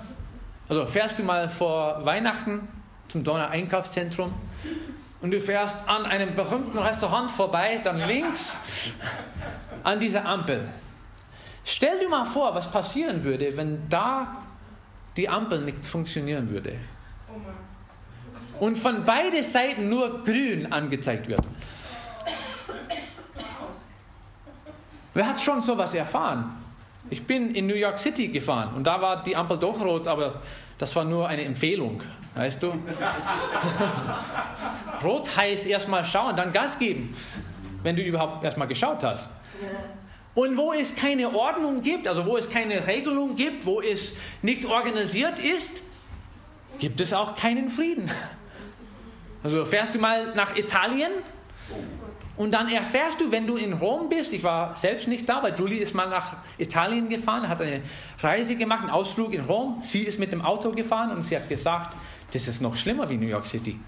Also 0.68 0.86
fährst 0.86 1.18
du 1.18 1.22
mal 1.22 1.48
vor 1.48 2.04
Weihnachten 2.04 2.68
zum 3.08 3.24
Donau-Einkaufszentrum 3.24 4.32
und 5.20 5.30
du 5.30 5.40
fährst 5.40 5.88
an 5.88 6.06
einem 6.06 6.34
berühmten 6.34 6.78
Restaurant 6.78 7.30
vorbei, 7.30 7.80
dann 7.82 7.98
links 8.06 8.58
an 9.82 9.98
dieser 9.98 10.24
Ampel. 10.24 10.68
Stell 11.64 11.98
dir 11.98 12.08
mal 12.08 12.24
vor, 12.24 12.54
was 12.54 12.70
passieren 12.70 13.22
würde, 13.22 13.56
wenn 13.56 13.88
da 13.88 14.36
die 15.16 15.28
Ampel 15.28 15.60
nicht 15.62 15.84
funktionieren 15.84 16.48
würde. 16.50 16.76
Und 18.58 18.76
von 18.76 19.04
beiden 19.04 19.42
Seiten 19.42 19.88
nur 19.88 20.22
grün 20.22 20.70
angezeigt 20.70 21.28
wird. 21.28 21.46
Wer 25.14 25.28
hat 25.28 25.40
schon 25.40 25.60
sowas 25.60 25.94
erfahren? 25.94 26.54
Ich 27.08 27.26
bin 27.26 27.54
in 27.54 27.66
New 27.66 27.74
York 27.74 27.98
City 27.98 28.28
gefahren 28.28 28.74
und 28.74 28.86
da 28.86 29.00
war 29.00 29.22
die 29.22 29.34
Ampel 29.34 29.58
doch 29.58 29.80
rot, 29.80 30.06
aber 30.06 30.40
das 30.78 30.94
war 30.94 31.04
nur 31.04 31.26
eine 31.26 31.44
Empfehlung, 31.44 32.02
weißt 32.36 32.62
du? 32.62 32.68
rot 35.02 35.36
heißt 35.36 35.66
erstmal 35.66 36.04
schauen, 36.04 36.36
dann 36.36 36.52
Gas 36.52 36.78
geben, 36.78 37.14
wenn 37.82 37.96
du 37.96 38.02
überhaupt 38.02 38.44
erstmal 38.44 38.68
geschaut 38.68 39.02
hast. 39.02 39.30
Und 40.34 40.56
wo 40.56 40.72
es 40.72 40.94
keine 40.94 41.34
Ordnung 41.34 41.82
gibt, 41.82 42.06
also 42.06 42.24
wo 42.24 42.36
es 42.36 42.48
keine 42.48 42.86
Regelung 42.86 43.34
gibt, 43.34 43.66
wo 43.66 43.80
es 43.80 44.14
nicht 44.42 44.64
organisiert 44.64 45.38
ist, 45.38 45.82
gibt 46.78 47.00
es 47.00 47.12
auch 47.12 47.34
keinen 47.34 47.68
Frieden. 47.68 48.10
Also 49.42 49.64
fährst 49.64 49.94
du 49.94 49.98
mal 49.98 50.34
nach 50.34 50.56
Italien 50.56 51.10
und 52.36 52.52
dann 52.52 52.68
erfährst 52.68 53.20
du, 53.20 53.30
wenn 53.30 53.46
du 53.46 53.56
in 53.56 53.72
Rom 53.72 54.08
bist, 54.08 54.32
ich 54.32 54.42
war 54.42 54.76
selbst 54.76 55.08
nicht 55.08 55.28
da, 55.28 55.42
weil 55.42 55.54
Julie 55.58 55.78
ist 55.78 55.94
mal 55.94 56.08
nach 56.08 56.36
Italien 56.58 57.08
gefahren, 57.08 57.48
hat 57.48 57.60
eine 57.60 57.82
Reise 58.22 58.56
gemacht, 58.56 58.80
einen 58.80 58.90
Ausflug 58.90 59.34
in 59.34 59.42
Rom. 59.42 59.80
Sie 59.82 60.02
ist 60.02 60.18
mit 60.18 60.32
dem 60.32 60.42
Auto 60.42 60.70
gefahren 60.72 61.10
und 61.10 61.22
sie 61.22 61.36
hat 61.36 61.48
gesagt, 61.48 61.96
das 62.32 62.48
ist 62.48 62.62
noch 62.62 62.76
schlimmer 62.76 63.08
wie 63.08 63.16
New 63.16 63.26
York 63.26 63.46
City. 63.46 63.78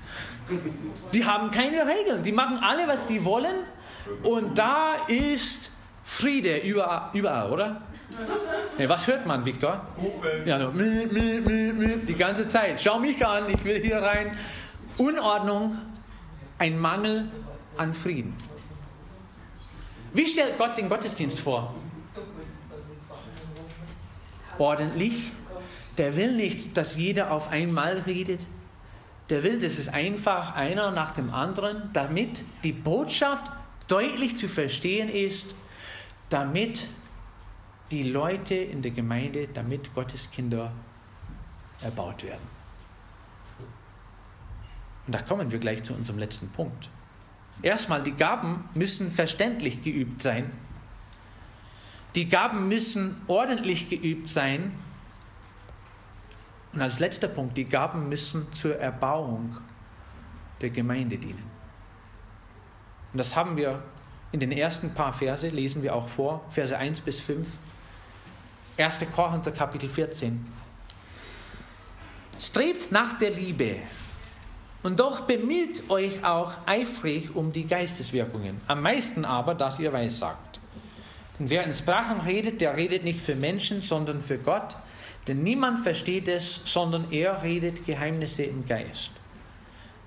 Die 1.15 1.25
haben 1.25 1.51
keine 1.51 1.87
Regeln, 1.87 2.23
die 2.23 2.33
machen 2.33 2.59
alle, 2.59 2.89
was 2.89 3.07
die 3.07 3.25
wollen 3.25 3.55
und 4.23 4.59
da 4.59 4.95
ist 5.07 5.71
Friede 6.13 6.59
überall, 6.59 7.09
überall 7.15 7.51
oder? 7.51 7.81
Nee, 8.77 8.87
was 8.87 9.07
hört 9.07 9.25
man, 9.25 9.45
Viktor? 9.47 9.81
Ja, 10.45 10.59
nur 10.59 10.73
die 10.73 12.15
ganze 12.15 12.47
Zeit. 12.47 12.81
Schau 12.83 12.99
mich 12.99 13.25
an, 13.27 13.49
ich 13.51 13.65
will 13.65 13.81
hier 13.81 13.97
rein. 13.97 14.37
Unordnung, 14.99 15.79
ein 16.59 16.79
Mangel 16.79 17.29
an 17.79 17.95
Frieden. 17.95 18.35
Wie 20.13 20.27
stellt 20.27 20.59
Gott 20.59 20.77
den 20.77 20.91
Gottesdienst 20.91 21.41
vor? 21.41 21.75
Ordentlich. 24.59 25.33
Der 25.97 26.15
will 26.15 26.33
nicht, 26.33 26.77
dass 26.77 26.97
jeder 26.97 27.31
auf 27.31 27.51
einmal 27.51 27.97
redet. 28.07 28.41
Der 29.31 29.43
will, 29.43 29.59
dass 29.61 29.79
es 29.79 29.89
einfach 29.89 30.55
einer 30.55 30.91
nach 30.91 31.13
dem 31.13 31.33
anderen, 31.33 31.89
damit 31.95 32.45
die 32.65 32.73
Botschaft 32.73 33.51
deutlich 33.89 34.37
zu 34.37 34.47
verstehen 34.47 35.09
ist 35.09 35.55
damit 36.33 36.89
die 37.91 38.05
Leute 38.05 38.55
in 38.55 38.81
der 38.81 38.91
Gemeinde, 38.91 39.49
damit 39.49 39.95
Gottes 39.95 40.31
Kinder 40.31 40.73
erbaut 41.83 42.23
werden. 42.23 42.53
Und 45.07 45.15
da 45.15 45.21
kommen 45.21 45.51
wir 45.51 45.59
gleich 45.59 45.83
zu 45.83 45.93
unserem 45.95 46.19
letzten 46.19 46.49
Punkt. 46.49 46.89
Erstmal, 47.61 48.03
die 48.03 48.13
Gaben 48.13 48.69
müssen 48.75 49.11
verständlich 49.11 49.83
geübt 49.83 50.23
sein. 50.23 50.51
Die 52.15 52.29
Gaben 52.29 52.69
müssen 52.69 53.21
ordentlich 53.27 53.89
geübt 53.91 54.29
sein. 54.29 54.73
Und 56.73 56.81
als 56.81 56.99
letzter 56.99 57.29
Punkt, 57.29 57.57
die 57.57 57.65
Gaben 57.65 58.09
müssen 58.09 58.51
zur 58.53 58.79
Erbauung 58.79 59.59
der 60.61 60.71
Gemeinde 60.71 61.19
dienen. 61.19 61.51
Und 63.13 63.19
das 63.19 63.37
haben 63.37 63.57
wir 63.57 63.83
in 64.33 64.41
den 64.41 64.51
ersten 64.51 64.91
paar 64.95 65.13
Verse 65.13 65.47
lesen 65.49 65.83
wir 65.83 65.95
auch 65.95 66.09
vor, 66.09 66.43
Verse 66.49 66.77
1 66.77 67.03
bis 67.03 67.21
5. 67.21 67.47
1. 68.79 68.99
Korinther 69.15 69.53
Kapitel 69.53 69.89
14. 69.89 70.45
Strebt 72.41 72.91
nach 72.91 73.19
der 73.19 73.31
Liebe 73.31 73.77
und 74.83 74.99
doch 74.99 75.21
bemüht 75.21 75.89
euch 75.91 76.25
auch 76.25 76.55
eifrig 76.67 77.37
um 77.37 77.53
die 77.53 77.67
Geisteswirkungen, 77.67 78.61
am 78.67 78.83
meisten 78.83 79.25
aber, 79.25 79.55
dass 79.55 79.79
ihr 79.79 79.93
weissagt. 79.93 80.59
Denn 81.39 81.51
wer 81.51 81.65
in 81.65 81.73
Sprachen 81.73 82.21
redet, 82.21 82.61
der 82.61 82.77
redet 82.77 83.05
nicht 83.05 83.21
für 83.21 83.37
Menschen, 83.37 83.83
sondern 83.83 84.23
für 84.23 84.39
Gott, 84.39 84.77
denn 85.29 85.43
niemand 85.43 85.81
versteht 85.81 86.27
es, 86.27 86.63
sondern 86.65 87.13
er 87.13 87.43
redet 87.43 87.87
Geheimnisse 87.87 88.43
im 88.45 88.67
Geist. 88.67 89.11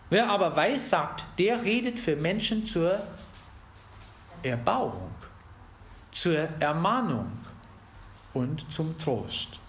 Wer 0.09 0.29
aber 0.29 0.55
weissagt, 0.55 1.23
der 1.39 1.63
redet 1.63 1.99
für 1.99 2.15
Menschen 2.15 2.65
zur 2.65 2.99
Erbauung, 4.45 5.09
zur 6.11 6.37
Ermahnung 6.59 7.31
und 8.33 8.71
zum 8.71 8.97
Trost. 8.97 9.59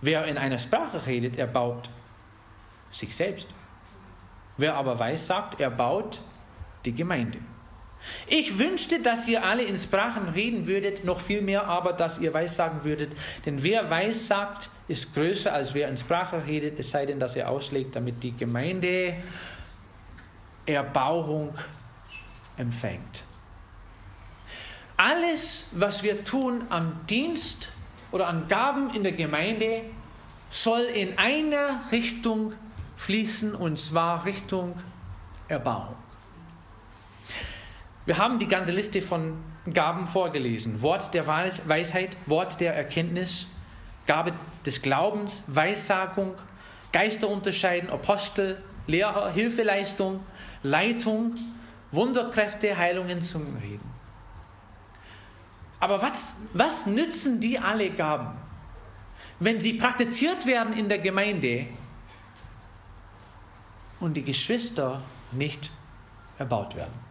Wer 0.00 0.26
in 0.26 0.38
einer 0.38 0.58
Sprache 0.58 1.06
redet, 1.06 1.36
er 1.36 1.48
baut 1.48 1.90
sich 2.90 3.14
selbst. 3.16 3.48
Wer 4.56 4.74
aber 4.74 4.98
weiß 4.98 5.26
sagt, 5.26 5.60
er 5.60 5.70
baut 5.70 6.20
die 6.84 6.94
Gemeinde. 6.94 7.38
Ich 8.28 8.58
wünschte, 8.58 9.02
dass 9.02 9.26
ihr 9.26 9.44
alle 9.44 9.64
in 9.64 9.76
Sprachen 9.76 10.28
reden 10.28 10.66
würdet, 10.66 11.04
noch 11.04 11.20
viel 11.20 11.42
mehr 11.42 11.66
aber, 11.66 11.92
dass 11.92 12.18
ihr 12.18 12.32
weiß 12.32 12.54
sagen 12.54 12.84
würdet. 12.84 13.16
Denn 13.44 13.62
wer 13.62 13.90
weiß 13.90 14.28
sagt, 14.28 14.70
ist 14.86 15.14
größer 15.14 15.52
als 15.52 15.74
wer 15.74 15.88
in 15.88 15.96
Sprache 15.96 16.46
redet, 16.46 16.78
es 16.78 16.90
sei 16.90 17.06
denn, 17.06 17.18
dass 17.18 17.34
er 17.34 17.50
auslegt, 17.50 17.96
damit 17.96 18.22
die 18.22 18.36
Gemeinde 18.36 19.16
Erbauung 20.64 21.54
empfängt. 22.56 23.25
Alles, 24.96 25.66
was 25.72 26.02
wir 26.02 26.24
tun 26.24 26.64
am 26.70 27.00
Dienst 27.08 27.72
oder 28.12 28.28
an 28.28 28.48
Gaben 28.48 28.94
in 28.94 29.02
der 29.02 29.12
Gemeinde, 29.12 29.82
soll 30.48 30.82
in 30.82 31.18
eine 31.18 31.80
Richtung 31.92 32.54
fließen, 32.96 33.54
und 33.54 33.78
zwar 33.78 34.24
Richtung 34.24 34.74
Erbauung. 35.48 35.96
Wir 38.06 38.16
haben 38.18 38.38
die 38.38 38.46
ganze 38.46 38.72
Liste 38.72 39.02
von 39.02 39.42
Gaben 39.72 40.06
vorgelesen. 40.06 40.80
Wort 40.80 41.12
der 41.12 41.26
Weisheit, 41.26 42.16
Wort 42.26 42.60
der 42.60 42.74
Erkenntnis, 42.74 43.48
Gabe 44.06 44.32
des 44.64 44.80
Glaubens, 44.80 45.42
Weissagung, 45.48 46.34
Geister 46.92 47.28
unterscheiden, 47.28 47.90
Apostel, 47.90 48.62
Lehrer, 48.86 49.30
Hilfeleistung, 49.32 50.20
Leitung, 50.62 51.34
Wunderkräfte, 51.90 52.76
Heilungen, 52.78 53.20
Zungenreden. 53.20 53.95
Aber 55.80 56.00
was, 56.00 56.34
was 56.52 56.86
nützen 56.86 57.40
die 57.40 57.58
alle 57.58 57.90
Gaben, 57.90 58.28
wenn 59.40 59.60
sie 59.60 59.74
praktiziert 59.74 60.46
werden 60.46 60.72
in 60.72 60.88
der 60.88 60.98
Gemeinde 60.98 61.66
und 64.00 64.14
die 64.14 64.24
Geschwister 64.24 65.02
nicht 65.32 65.70
erbaut 66.38 66.74
werden? 66.76 67.06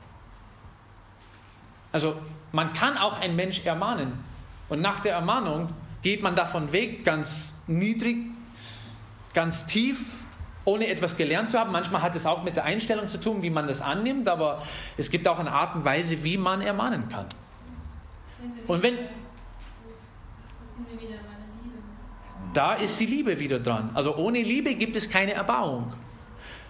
Also 1.92 2.16
man 2.52 2.74
kann 2.74 2.98
auch 2.98 3.20
einen 3.20 3.36
Mensch 3.36 3.64
ermahnen 3.66 4.24
und 4.68 4.82
nach 4.82 5.00
der 5.00 5.14
Ermahnung 5.14 5.70
geht 6.02 6.22
man 6.22 6.36
davon 6.36 6.72
weg, 6.74 7.06
ganz 7.06 7.56
niedrig, 7.68 8.18
ganz 9.34 9.66
tief, 9.66 10.20
ohne 10.66 10.88
etwas 10.88 11.16
gelernt 11.16 11.52
zu 11.52 11.60
haben. 11.60 11.72
Manchmal 11.72 12.02
hat 12.02 12.16
es 12.16 12.26
auch 12.26 12.44
mit 12.44 12.58
der 12.58 12.64
Einstellung 12.64 13.08
zu 13.08 13.20
tun, 13.20 13.44
wie 13.44 13.50
man 13.50 13.68
das 13.68 13.82
annimmt, 13.82 14.28
aber 14.28 14.62
es 14.98 15.10
gibt 15.10 15.28
auch 15.28 15.40
eine 15.40 15.52
Art 15.52 15.76
und 15.76 15.86
Weise, 15.86 16.24
wie 16.24 16.38
man 16.38 16.62
ermahnen 16.62 17.08
kann. 17.10 17.28
Und 18.68 18.84
wenn 18.84 18.98
da 22.54 22.74
ist 22.74 23.00
die 23.02 23.06
Liebe 23.06 23.38
wieder 23.38 23.60
dran. 23.60 23.90
Also 23.94 24.16
ohne 24.16 24.42
Liebe 24.42 24.76
gibt 24.76 24.96
es 24.96 25.10
keine 25.10 25.34
Erbauung. 25.34 25.94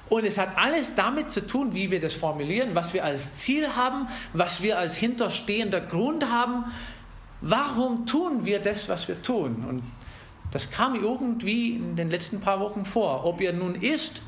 Und 0.09 0.25
es 0.25 0.37
hat 0.37 0.57
alles 0.57 0.95
damit 0.95 1.31
zu 1.31 1.45
tun, 1.45 1.73
wie 1.73 1.89
wir 1.91 1.99
das 1.99 2.13
formulieren, 2.13 2.75
was 2.75 2.93
wir 2.93 3.03
als 3.03 3.33
Ziel 3.33 3.75
haben, 3.75 4.07
was 4.33 4.61
wir 4.61 4.77
als 4.77 4.95
hinterstehender 4.95 5.81
Grund 5.81 6.29
haben. 6.29 6.65
Warum 7.41 8.05
tun 8.05 8.45
wir 8.45 8.59
das, 8.59 8.89
was 8.89 9.07
wir 9.07 9.21
tun? 9.21 9.65
Und 9.67 9.83
das 10.51 10.71
kam 10.71 10.95
irgendwie 10.95 11.75
in 11.75 11.95
den 11.95 12.09
letzten 12.09 12.39
paar 12.39 12.59
Wochen 12.59 12.85
vor. 12.85 13.25
Ob 13.25 13.41
ihr 13.41 13.53
nun 13.53 13.75
isst 13.75 14.21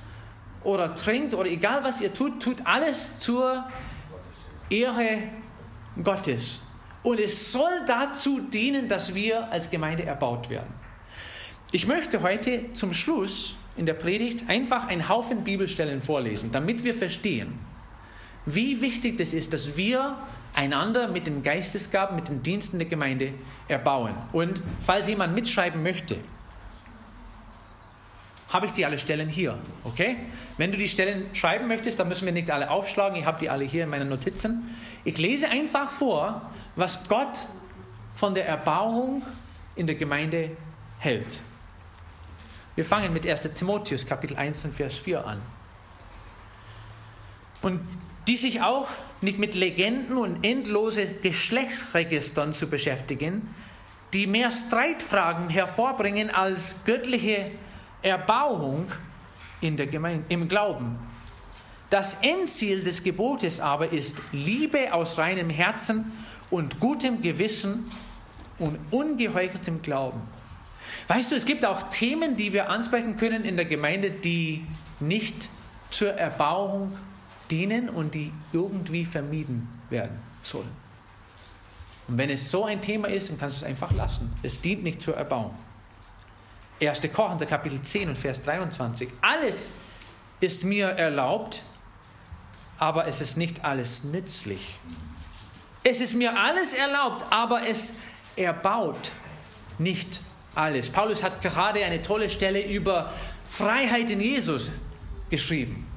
oder 0.63 0.93
trinkt 0.93 1.33
oder 1.33 1.49
egal 1.49 1.83
was 1.83 2.01
ihr 2.01 2.13
tut, 2.13 2.41
tut 2.41 2.65
alles 2.65 3.19
zur 3.19 3.65
Ehre 4.69 5.23
Gottes. 6.03 6.61
Und 7.07 7.21
es 7.21 7.53
soll 7.53 7.85
dazu 7.87 8.41
dienen, 8.41 8.89
dass 8.89 9.15
wir 9.15 9.49
als 9.49 9.69
Gemeinde 9.69 10.03
erbaut 10.03 10.49
werden. 10.49 10.67
Ich 11.71 11.87
möchte 11.87 12.21
heute 12.21 12.73
zum 12.73 12.93
Schluss 12.93 13.55
in 13.77 13.85
der 13.85 13.93
Predigt 13.93 14.49
einfach 14.49 14.89
einen 14.89 15.07
Haufen 15.07 15.45
Bibelstellen 15.45 16.01
vorlesen, 16.01 16.51
damit 16.51 16.83
wir 16.83 16.93
verstehen, 16.93 17.59
wie 18.45 18.81
wichtig 18.81 19.17
das 19.17 19.31
ist, 19.31 19.53
dass 19.53 19.77
wir 19.77 20.17
einander 20.53 21.07
mit 21.07 21.27
den 21.27 21.43
Geistesgaben, 21.43 22.17
mit 22.17 22.27
den 22.27 22.43
Diensten 22.43 22.77
der 22.77 22.89
Gemeinde 22.89 23.31
erbauen. 23.69 24.13
Und 24.33 24.61
falls 24.81 25.07
jemand 25.07 25.33
mitschreiben 25.33 25.81
möchte, 25.81 26.17
habe 28.49 28.65
ich 28.65 28.73
die 28.73 28.85
alle 28.85 28.99
Stellen 28.99 29.29
hier, 29.29 29.57
okay? 29.85 30.17
Wenn 30.57 30.73
du 30.73 30.77
die 30.77 30.89
Stellen 30.89 31.27
schreiben 31.31 31.69
möchtest, 31.69 32.01
dann 32.01 32.09
müssen 32.09 32.25
wir 32.25 32.33
nicht 32.33 32.51
alle 32.51 32.69
aufschlagen, 32.69 33.17
ich 33.17 33.25
habe 33.25 33.39
die 33.39 33.49
alle 33.49 33.63
hier 33.63 33.85
in 33.85 33.89
meinen 33.89 34.09
Notizen. 34.09 34.75
Ich 35.05 35.17
lese 35.17 35.47
einfach 35.47 35.89
vor, 35.89 36.49
was 36.77 37.05
Gott 37.09 37.47
von 38.15 38.33
der 38.33 38.47
Erbauung 38.47 39.23
in 39.75 39.87
der 39.87 39.95
Gemeinde 39.95 40.51
hält. 40.99 41.41
Wir 42.75 42.85
fangen 42.85 43.11
mit 43.11 43.27
1 43.27 43.41
Timotheus 43.55 44.05
Kapitel 44.05 44.37
1 44.37 44.65
und 44.65 44.73
Vers 44.73 44.97
4 44.97 45.25
an. 45.25 45.41
Und 47.63 47.81
die 48.27 48.37
sich 48.37 48.61
auch 48.61 48.87
nicht 49.21 49.39
mit 49.39 49.55
Legenden 49.55 50.17
und 50.17 50.43
endlose 50.43 51.07
Geschlechtsregistern 51.07 52.53
zu 52.53 52.67
beschäftigen, 52.67 53.53
die 54.13 54.27
mehr 54.27 54.51
Streitfragen 54.51 55.49
hervorbringen 55.49 56.29
als 56.29 56.75
göttliche 56.85 57.51
Erbauung 58.03 58.91
in 59.59 59.75
der 59.75 59.87
Gemeinde, 59.87 60.25
im 60.29 60.47
Glauben. 60.47 60.99
Das 61.89 62.17
Endziel 62.21 62.83
des 62.83 63.01
Gebotes 63.01 63.59
aber 63.59 63.91
ist 63.91 64.17
Liebe 64.31 64.93
aus 64.93 65.17
reinem 65.17 65.49
Herzen 65.49 66.11
und 66.49 66.79
gutem 66.79 67.21
Gewissen 67.21 67.89
und 68.59 68.77
ungeheucheltem 68.91 69.81
Glauben. 69.81 70.21
Weißt 71.07 71.31
du, 71.31 71.35
es 71.35 71.45
gibt 71.45 71.65
auch 71.65 71.83
Themen, 71.89 72.35
die 72.35 72.53
wir 72.53 72.69
ansprechen 72.69 73.17
können 73.17 73.43
in 73.43 73.55
der 73.55 73.65
Gemeinde, 73.65 74.11
die 74.11 74.65
nicht 74.99 75.49
zur 75.89 76.13
Erbauung 76.13 76.97
dienen 77.49 77.89
und 77.89 78.13
die 78.13 78.31
irgendwie 78.53 79.05
vermieden 79.05 79.67
werden 79.89 80.19
sollen. 80.41 80.71
Und 82.07 82.17
wenn 82.17 82.29
es 82.29 82.49
so 82.49 82.65
ein 82.65 82.81
Thema 82.81 83.09
ist, 83.09 83.29
dann 83.29 83.37
kannst 83.37 83.57
du 83.57 83.65
es 83.65 83.69
einfach 83.69 83.91
lassen. 83.91 84.33
Es 84.43 84.61
dient 84.61 84.83
nicht 84.83 85.01
zur 85.01 85.15
Erbauung. 85.17 85.53
1. 86.81 87.01
Korinther 87.13 87.45
Kapitel 87.45 87.81
10 87.81 88.09
und 88.09 88.17
Vers 88.17 88.41
23. 88.43 89.09
Alles 89.21 89.71
ist 90.39 90.63
mir 90.63 90.87
erlaubt, 90.87 91.63
aber 92.77 93.07
es 93.07 93.19
ist 93.21 93.35
nicht 93.35 93.65
alles 93.65 94.03
nützlich. 94.03 94.77
Es 95.89 96.01
ist 96.01 96.15
mir 96.15 96.37
alles 96.37 96.73
erlaubt, 96.73 97.25
aber 97.29 97.65
es 97.65 97.93
erbaut 98.35 99.13
nicht 99.77 100.19
alles. 100.53 100.89
Paulus 100.89 101.23
hat 101.23 101.41
gerade 101.41 101.81
eine 101.85 102.01
tolle 102.01 102.29
Stelle 102.29 102.67
über 102.67 103.13
Freiheit 103.49 104.11
in 104.11 104.19
Jesus 104.19 104.69
geschrieben. 105.29 105.87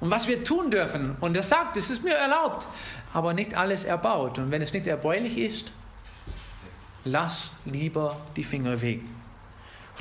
Und 0.00 0.10
was 0.10 0.28
wir 0.28 0.44
tun 0.44 0.70
dürfen. 0.70 1.16
Und 1.20 1.34
er 1.34 1.42
sagt, 1.42 1.78
es 1.78 1.88
ist 1.88 2.04
mir 2.04 2.16
erlaubt, 2.16 2.68
aber 3.14 3.32
nicht 3.32 3.54
alles 3.54 3.84
erbaut. 3.84 4.38
Und 4.38 4.50
wenn 4.50 4.60
es 4.60 4.74
nicht 4.74 4.86
erbaulich 4.86 5.38
ist, 5.38 5.72
lass 7.06 7.52
lieber 7.64 8.20
die 8.36 8.44
Finger 8.44 8.78
weg. 8.82 9.00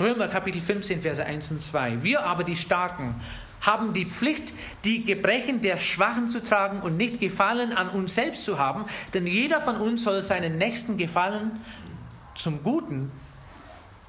Römer 0.02 0.28
Kapitel 0.28 0.60
15, 0.60 1.02
Verse 1.02 1.26
1 1.26 1.52
und 1.52 1.62
2. 1.62 2.04
Wir 2.04 2.26
aber, 2.26 2.43
die 2.43 2.58
Starken, 2.58 3.15
haben 3.62 3.93
die 3.93 4.06
Pflicht, 4.06 4.54
die 4.86 5.04
Gebrechen 5.04 5.62
der 5.62 5.78
Schwachen 5.78 6.28
zu 6.28 6.41
tragen 6.41 6.82
und 6.82 6.98
nicht 6.98 7.20
Gefallen 7.20 7.74
an 7.74 7.89
uns 7.89 8.15
selbst 8.15 8.46
zu 8.46 8.60
haben, 8.60 8.86
denn 9.13 9.28
jeder 9.28 9.62
von 9.62 9.78
uns 9.78 10.04
soll 10.04 10.22
seinen 10.24 10.58
Nächsten 10.58 10.98
gefallen 10.98 11.60
zum 12.36 12.63
Guten 12.63 13.12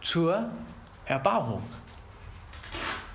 zur 0.03 0.51
Erbauung. 1.07 1.63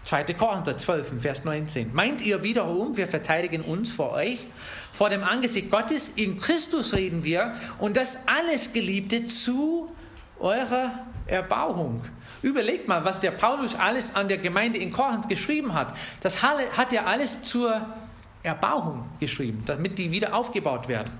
2. 0.03 0.25
Korinther 0.33 0.77
12, 0.77 1.21
Vers 1.21 1.45
19. 1.45 1.93
Meint 1.93 2.21
ihr 2.21 2.43
wiederum, 2.43 2.97
wir 2.97 3.07
verteidigen 3.07 3.61
uns 3.61 3.89
vor 3.89 4.11
euch, 4.11 4.45
vor 4.91 5.09
dem 5.09 5.23
Angesicht 5.23 5.71
Gottes, 5.71 6.09
in 6.09 6.37
Christus 6.37 6.93
reden 6.93 7.23
wir, 7.23 7.55
und 7.79 7.95
das 7.97 8.19
alles, 8.27 8.73
Geliebte, 8.73 9.23
zu 9.25 9.91
eurer 10.39 11.05
Erbauung. 11.25 12.03
Überlegt 12.43 12.87
mal, 12.87 13.03
was 13.05 13.19
der 13.19 13.31
Paulus 13.31 13.73
alles 13.73 14.15
an 14.15 14.27
der 14.27 14.37
Gemeinde 14.37 14.77
in 14.77 14.91
Korinth 14.91 15.29
geschrieben 15.29 15.73
hat. 15.73 15.97
Das 16.21 16.43
hat 16.43 16.93
er 16.93 17.07
alles 17.07 17.41
zur 17.41 17.81
Erbauung 18.43 19.09
geschrieben, 19.19 19.63
damit 19.65 19.97
die 19.97 20.11
wieder 20.11 20.35
aufgebaut 20.35 20.87
werden. 20.87 21.11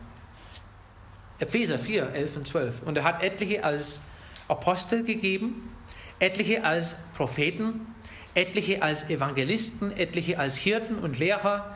Epheser 1.40 1.80
4, 1.80 2.10
11 2.14 2.38
und 2.38 2.48
12. 2.48 2.82
Und 2.84 2.98
er 2.98 3.06
hat 3.06 3.24
etliche 3.24 3.64
als 3.64 4.02
Apostel 4.48 5.04
gegeben, 5.04 5.74
etliche 6.20 6.64
als 6.64 6.98
Propheten, 7.16 7.88
etliche 8.36 8.82
als 8.82 9.10
Evangelisten, 9.10 9.96
etliche 9.96 10.38
als 10.38 10.58
Hirten 10.58 11.00
und 11.00 11.20
Lehrer 11.20 11.76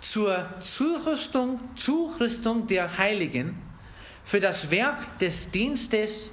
zur 0.00 0.46
Zurüstung, 0.60 1.60
Zurüstung 1.76 2.66
der 2.66 2.96
Heiligen 2.96 3.60
für 4.24 4.40
das 4.40 4.70
Werk 4.70 5.18
des 5.18 5.50
Dienstes, 5.50 6.32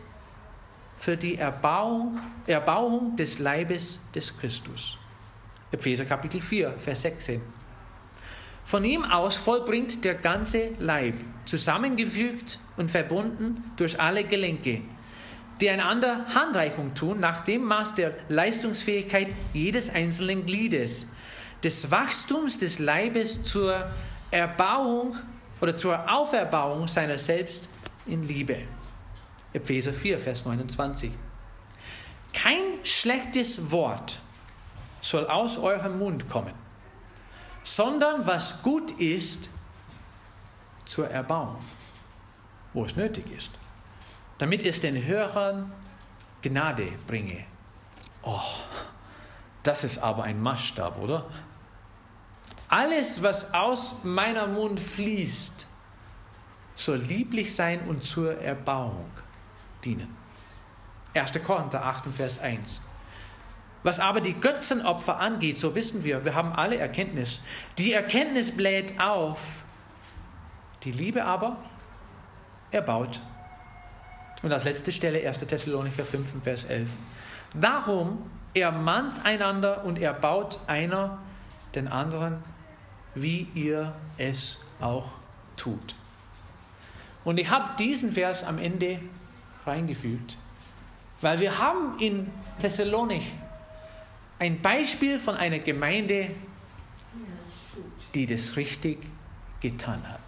für 0.98 1.18
die 1.18 1.38
Erbauung, 1.38 2.20
Erbauung 2.46 3.16
des 3.16 3.40
Leibes 3.40 4.00
des 4.14 4.36
Christus. 4.38 4.98
Epheser 5.72 6.06
Kapitel 6.06 6.42
4, 6.42 6.76
Vers 6.78 7.02
16. 7.02 7.42
Von 8.66 8.84
ihm 8.84 9.06
aus 9.06 9.36
vollbringt 9.36 10.04
der 10.04 10.16
ganze 10.16 10.72
Leib, 10.80 11.16
zusammengefügt 11.46 12.60
und 12.76 12.92
verbunden 12.92 13.64
durch 13.78 14.00
alle 14.00 14.24
Gelenke, 14.24 14.82
die 15.62 15.70
einander 15.70 16.26
Handreichung 16.34 16.94
tun 16.94 17.20
nach 17.20 17.42
dem 17.42 17.64
Maß 17.64 17.96
der 17.96 18.14
Leistungsfähigkeit 18.28 19.30
jedes 19.54 19.90
einzelnen 19.90 20.46
Gliedes, 20.46 21.08
des 21.64 21.90
Wachstums 21.92 22.58
des 22.58 22.80
Leibes 22.80 23.42
zur 23.44 23.90
Erbauung 24.32 25.16
oder 25.62 25.76
zur 25.76 26.12
Auferbauung 26.12 26.88
seiner 26.88 27.18
selbst 27.18 27.70
in 28.06 28.24
Liebe. 28.24 28.64
Epheser 29.58 29.93
4, 29.93 30.20
Vers 30.20 30.46
29. 30.46 31.12
Kein 32.34 32.63
schlechtes 32.84 33.72
Wort 33.72 34.20
soll 35.02 35.28
aus 35.28 35.58
eurem 35.58 36.00
Mund 36.00 36.30
kommen, 36.30 36.54
sondern 37.63 38.26
was 38.26 38.62
gut 38.62 38.91
ist 38.91 39.50
zur 40.86 41.10
Erbauung, 41.10 41.58
wo 42.74 42.86
es 42.86 42.96
nötig 42.96 43.26
ist 43.36 43.52
damit 44.38 44.63
es 44.63 44.80
den 44.80 45.04
Hörern 45.06 45.72
Gnade 46.41 46.88
bringe. 47.08 47.46
Oh, 48.24 48.39
das 49.63 49.84
ist 49.84 49.98
aber 49.98 50.24
ein 50.24 50.41
Maßstab, 50.41 51.00
oder? 51.00 51.26
Alles, 52.70 53.24
was 53.24 53.54
aus 53.54 53.96
meiner 54.04 54.46
Mund 54.46 54.80
fließt, 54.80 55.67
soll 56.76 56.98
lieblich 56.98 57.56
sein 57.56 57.82
und 57.88 58.04
zur 58.04 58.39
Erbauung 58.39 59.10
dienen. 59.84 60.16
1. 61.13 61.32
Korinther 61.44 61.84
8, 61.84 62.06
Vers 62.08 62.40
1. 62.40 62.82
Was 63.84 64.00
aber 64.00 64.22
die 64.22 64.34
Götzenopfer 64.34 65.20
angeht, 65.20 65.58
so 65.58 65.76
wissen 65.76 66.04
wir, 66.04 66.26
wir 66.26 66.36
haben 66.36 66.54
alle 66.54 66.78
Erkenntnis. 66.78 67.42
Die 67.78 67.94
Erkenntnis 67.94 68.52
bläht 68.52 69.00
auf, 69.00 69.63
die 70.84 70.92
Liebe 70.92 71.24
aber 71.24 71.58
erbaut 72.72 73.22
und 74.44 74.52
als 74.52 74.66
letzte 74.66 74.92
Stelle 74.92 75.26
1. 75.28 75.40
Thessalonicher 75.40 76.06
5, 76.06 76.44
Vers 76.44 76.63
11. 76.66 76.92
Darum 77.54 78.30
ermahnt 78.54 79.26
einander 79.26 79.84
und 79.84 80.00
erbaut 80.00 80.60
einer 80.68 81.20
den 81.76 81.88
anderen, 81.88 82.44
wie 83.16 83.48
ihr 83.56 83.94
es 84.18 84.63
auch 84.80 85.10
tut. 85.56 85.96
Und 87.24 87.40
ich 87.40 87.50
habe 87.50 87.76
diesen 87.78 88.13
Vers 88.13 88.44
am 88.44 88.58
Ende 88.60 89.00
reingefügt, 89.67 90.38
weil 91.21 91.39
wir 91.39 91.58
haben 91.58 91.99
in 91.99 92.32
Thessalonik 92.60 93.23
ein 94.39 94.62
Beispiel 94.62 95.19
von 95.19 95.36
einer 95.36 95.60
Gemeinde, 95.60 96.32
die 98.13 98.25
das 98.25 98.56
richtig 98.56 98.99
getan 99.60 100.01
hat. 100.08 100.19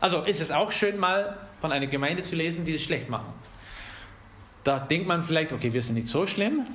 Also 0.00 0.22
ist 0.22 0.40
es 0.40 0.50
auch 0.50 0.72
schön 0.72 0.98
mal 0.98 1.36
von 1.60 1.72
einer 1.72 1.86
Gemeinde 1.86 2.22
zu 2.22 2.36
lesen, 2.36 2.64
die 2.64 2.74
es 2.74 2.82
schlecht 2.82 3.08
machen. 3.08 3.32
Da 4.64 4.78
denkt 4.78 5.06
man 5.08 5.24
vielleicht, 5.24 5.52
okay, 5.52 5.72
wir 5.72 5.82
sind 5.82 5.94
nicht 5.94 6.08
so 6.08 6.26
schlimm, 6.26 6.66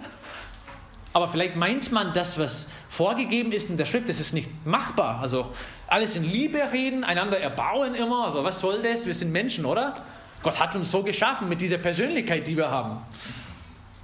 aber 1.14 1.28
vielleicht 1.28 1.56
meint 1.56 1.92
man, 1.92 2.12
das, 2.12 2.40
was 2.40 2.68
vorgegeben 2.90 3.52
ist 3.52 3.70
in 3.70 3.78
der 3.78 3.86
Schrift, 3.86 4.10
das 4.10 4.20
ist 4.20 4.34
nicht 4.34 4.50
machbar. 4.66 5.20
Also 5.22 5.52
alles 5.88 6.16
in 6.16 6.24
Liebe 6.24 6.60
reden, 6.72 7.04
einander 7.04 7.40
erbauen 7.40 7.94
immer. 7.94 8.26
Also 8.26 8.44
was 8.44 8.60
soll 8.60 8.82
das? 8.82 9.06
Wir 9.06 9.14
sind 9.14 9.32
Menschen, 9.32 9.66
oder? 9.66 9.96
Gott 10.44 10.60
hat 10.60 10.76
uns 10.76 10.92
so 10.92 11.02
geschaffen 11.02 11.50
mit 11.50 11.62
dieser 11.62 11.78
Persönlichkeit, 11.80 12.46
die 12.46 12.56
wir 12.56 12.70
haben. 12.70 13.02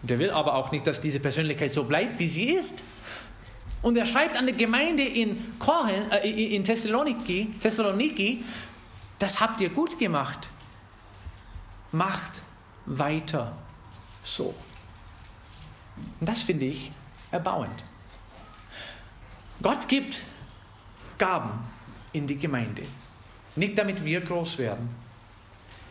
Und 0.02 0.10
er 0.10 0.17
will 0.17 0.32
aber 0.32 0.56
auch 0.56 0.71
nicht, 0.71 0.88
dass 0.88 1.02
diese 1.02 1.19
Persönlichkeit 1.19 1.71
so 1.71 1.84
bleibt, 1.84 2.17
wie 2.19 2.28
sie 2.28 2.49
ist. 2.49 2.84
Und 3.82 3.97
er 3.97 4.06
schreibt 4.06 4.38
an 4.38 4.47
die 4.47 4.56
Gemeinde 4.56 5.04
in, 5.04 5.60
Koren, 5.60 6.12
äh, 6.12 6.28
in 6.30 6.63
Thessaloniki, 6.63 7.52
Thessaloniki, 7.60 8.43
das 9.19 9.39
habt 9.39 9.62
ihr 9.62 9.69
gut 9.69 9.99
gemacht 9.99 10.49
macht 11.91 12.43
weiter 12.86 13.56
so. 14.23 14.54
Und 16.19 16.30
das 16.30 16.41
finde 16.41 16.65
ich 16.65 16.91
erbauend. 17.32 17.84
Gott 19.62 19.88
gibt 19.88 20.23
Gaben 21.17 21.52
in 22.13 22.25
die 22.25 22.38
Gemeinde. 22.38 22.84
Nicht 23.56 23.78
damit 23.78 24.04
wir 24.04 24.21
groß 24.21 24.58
werden, 24.58 24.89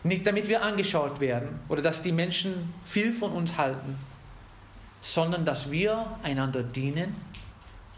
nicht 0.05 0.27
damit 0.27 0.49
wir 0.49 0.63
angeschaut 0.63 1.21
werden 1.21 1.61
oder 1.69 1.83
dass 1.83 2.03
die 2.03 2.13
Menschen 2.13 2.73
viel 2.85 3.13
von 3.13 3.33
uns 3.33 3.57
halten, 3.57 3.99
sondern 5.01 5.45
dass 5.45 5.71
wir 5.71 6.19
einander 6.23 6.63
dienen 6.63 7.15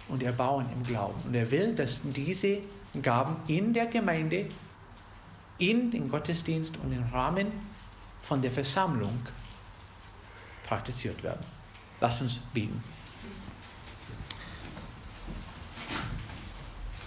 und 0.08 0.22
erbauen 0.22 0.66
im 0.74 0.82
Glauben. 0.82 1.20
Und 1.26 1.34
er 1.34 1.50
will, 1.50 1.74
dass 1.74 2.00
diese 2.02 2.58
Gaben 3.00 3.36
in 3.46 3.72
der 3.72 3.86
Gemeinde, 3.86 4.46
in 5.58 5.90
den 5.90 6.08
Gottesdienst 6.08 6.76
und 6.82 6.92
im 6.92 7.04
Rahmen 7.12 7.46
von 8.22 8.42
der 8.42 8.50
Versammlung 8.50 9.20
praktiziert 10.66 11.22
werden. 11.22 11.44
Lass 12.00 12.20
uns 12.20 12.38
beten. 12.52 12.82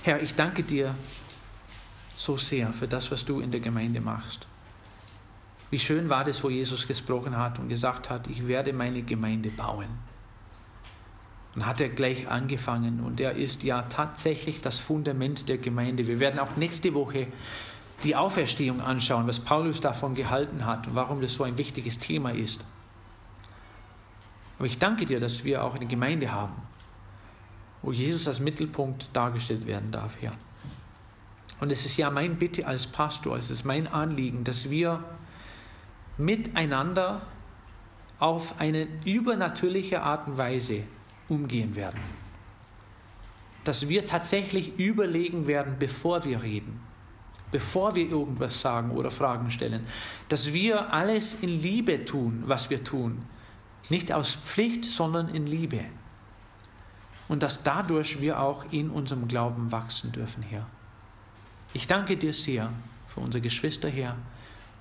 Herr, 0.04 0.22
ich 0.22 0.36
danke 0.36 0.64
dir 0.64 0.96
so 2.16 2.38
sehr 2.38 2.72
für 2.74 2.88
das, 2.88 3.10
was 3.10 3.24
du 3.24 3.40
in 3.40 3.52
der 3.52 3.60
Gemeinde 3.60 4.02
machst. 4.02 4.48
Wie 5.74 5.80
schön 5.80 6.08
war 6.08 6.24
das, 6.24 6.44
wo 6.44 6.52
Jesus 6.52 6.86
gesprochen 6.86 7.36
hat 7.36 7.58
und 7.58 7.68
gesagt 7.68 8.12
hat, 8.12 8.28
ich 8.28 8.48
werde 8.48 8.74
meine 8.74 9.02
Gemeinde 9.02 9.50
bauen. 9.50 9.88
Und 11.56 11.66
hat 11.66 11.82
er 11.82 11.90
gleich 11.90 12.28
angefangen 12.28 13.00
und 13.00 13.20
er 13.20 13.32
ist 13.32 13.64
ja 13.64 13.82
tatsächlich 13.82 14.62
das 14.62 14.78
Fundament 14.78 15.50
der 15.50 15.58
Gemeinde. 15.58 16.06
Wir 16.06 16.20
werden 16.20 16.40
auch 16.40 16.58
nächste 16.58 16.94
Woche 16.94 17.26
die 18.04 18.16
Auferstehung 18.16 18.82
anschauen, 18.82 19.26
was 19.26 19.40
Paulus 19.40 19.82
davon 19.82 20.14
gehalten 20.14 20.64
hat 20.64 20.86
und 20.86 20.94
warum 20.94 21.22
das 21.22 21.34
so 21.34 21.44
ein 21.44 21.58
wichtiges 21.58 21.98
Thema 21.98 22.30
ist. 22.30 22.64
Aber 24.60 24.68
ich 24.68 24.78
danke 24.78 25.06
dir, 25.06 25.20
dass 25.20 25.44
wir 25.44 25.64
auch 25.64 25.74
eine 25.74 25.88
Gemeinde 25.88 26.32
haben, 26.32 26.54
wo 27.82 27.92
Jesus 27.92 28.28
als 28.28 28.40
Mittelpunkt 28.40 29.10
dargestellt 29.14 29.66
werden 29.66 29.90
darf, 29.90 30.18
Herr. 30.22 30.34
Und 31.60 31.72
es 31.72 31.84
ist 31.84 31.98
ja 31.98 32.12
mein 32.12 32.36
Bitte 32.36 32.68
als 32.68 32.86
Pastor, 32.86 33.38
es 33.38 33.50
ist 33.50 33.66
mein 33.66 33.88
Anliegen, 33.88 34.44
dass 34.44 34.70
wir 34.70 35.04
miteinander 36.18 37.22
auf 38.20 38.60
eine 38.60 38.88
übernatürliche 39.06 40.02
Art 40.02 40.28
und 40.28 40.38
Weise 40.38 40.84
umgehen 41.30 41.76
werden. 41.76 42.00
Dass 43.64 43.90
wir 43.90 44.06
tatsächlich 44.06 44.78
überlegen 44.78 45.48
werden, 45.48 45.76
bevor 45.80 46.24
wir 46.26 46.44
reden 46.44 46.80
bevor 47.54 47.94
wir 47.94 48.10
irgendwas 48.10 48.60
sagen 48.60 48.92
oder 48.92 49.12
Fragen 49.12 49.52
stellen. 49.52 49.86
Dass 50.28 50.52
wir 50.52 50.92
alles 50.92 51.38
in 51.42 51.62
Liebe 51.62 52.04
tun, 52.04 52.44
was 52.48 52.70
wir 52.70 52.84
tun. 52.84 53.22
Nicht 53.90 54.12
aus 54.12 54.36
Pflicht, 54.36 54.86
sondern 54.86 55.30
in 55.30 55.46
Liebe. 55.46 55.86
Und 57.30 57.44
dass 57.44 57.62
dadurch 57.64 58.20
wir 58.20 58.40
auch 58.40 58.66
in 58.72 58.90
unserem 58.90 59.28
Glauben 59.28 59.72
wachsen 59.72 60.12
dürfen, 60.12 60.42
Herr. 60.42 60.66
Ich 61.74 61.86
danke 61.86 62.18
dir 62.18 62.34
sehr 62.34 62.70
für 63.08 63.20
unsere 63.20 63.42
Geschwister, 63.42 63.88
Herr. 63.88 64.18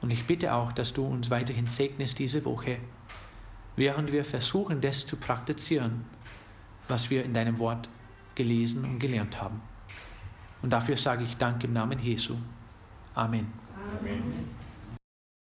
Und 0.02 0.10
ich 0.10 0.26
bitte 0.26 0.52
auch, 0.52 0.72
dass 0.72 0.92
du 0.92 1.06
uns 1.06 1.30
weiterhin 1.30 1.68
segnest 1.68 2.18
diese 2.18 2.44
Woche, 2.44 2.78
während 3.76 4.12
wir 4.12 4.24
versuchen, 4.24 4.80
das 4.80 5.06
zu 5.06 5.16
praktizieren, 5.16 6.04
was 6.88 7.08
wir 7.08 7.24
in 7.24 7.32
deinem 7.32 7.58
Wort 7.58 7.88
gelesen 8.34 8.84
und 8.84 8.98
gelernt 8.98 9.40
haben. 9.40 9.62
Und 10.60 10.72
dafür 10.72 10.96
sage 10.96 11.24
ich 11.24 11.36
Dank 11.36 11.62
im 11.64 11.72
Namen 11.72 11.98
Jesu. 11.98 12.34
Amen. 13.14 13.46
Amen. 14.00 14.61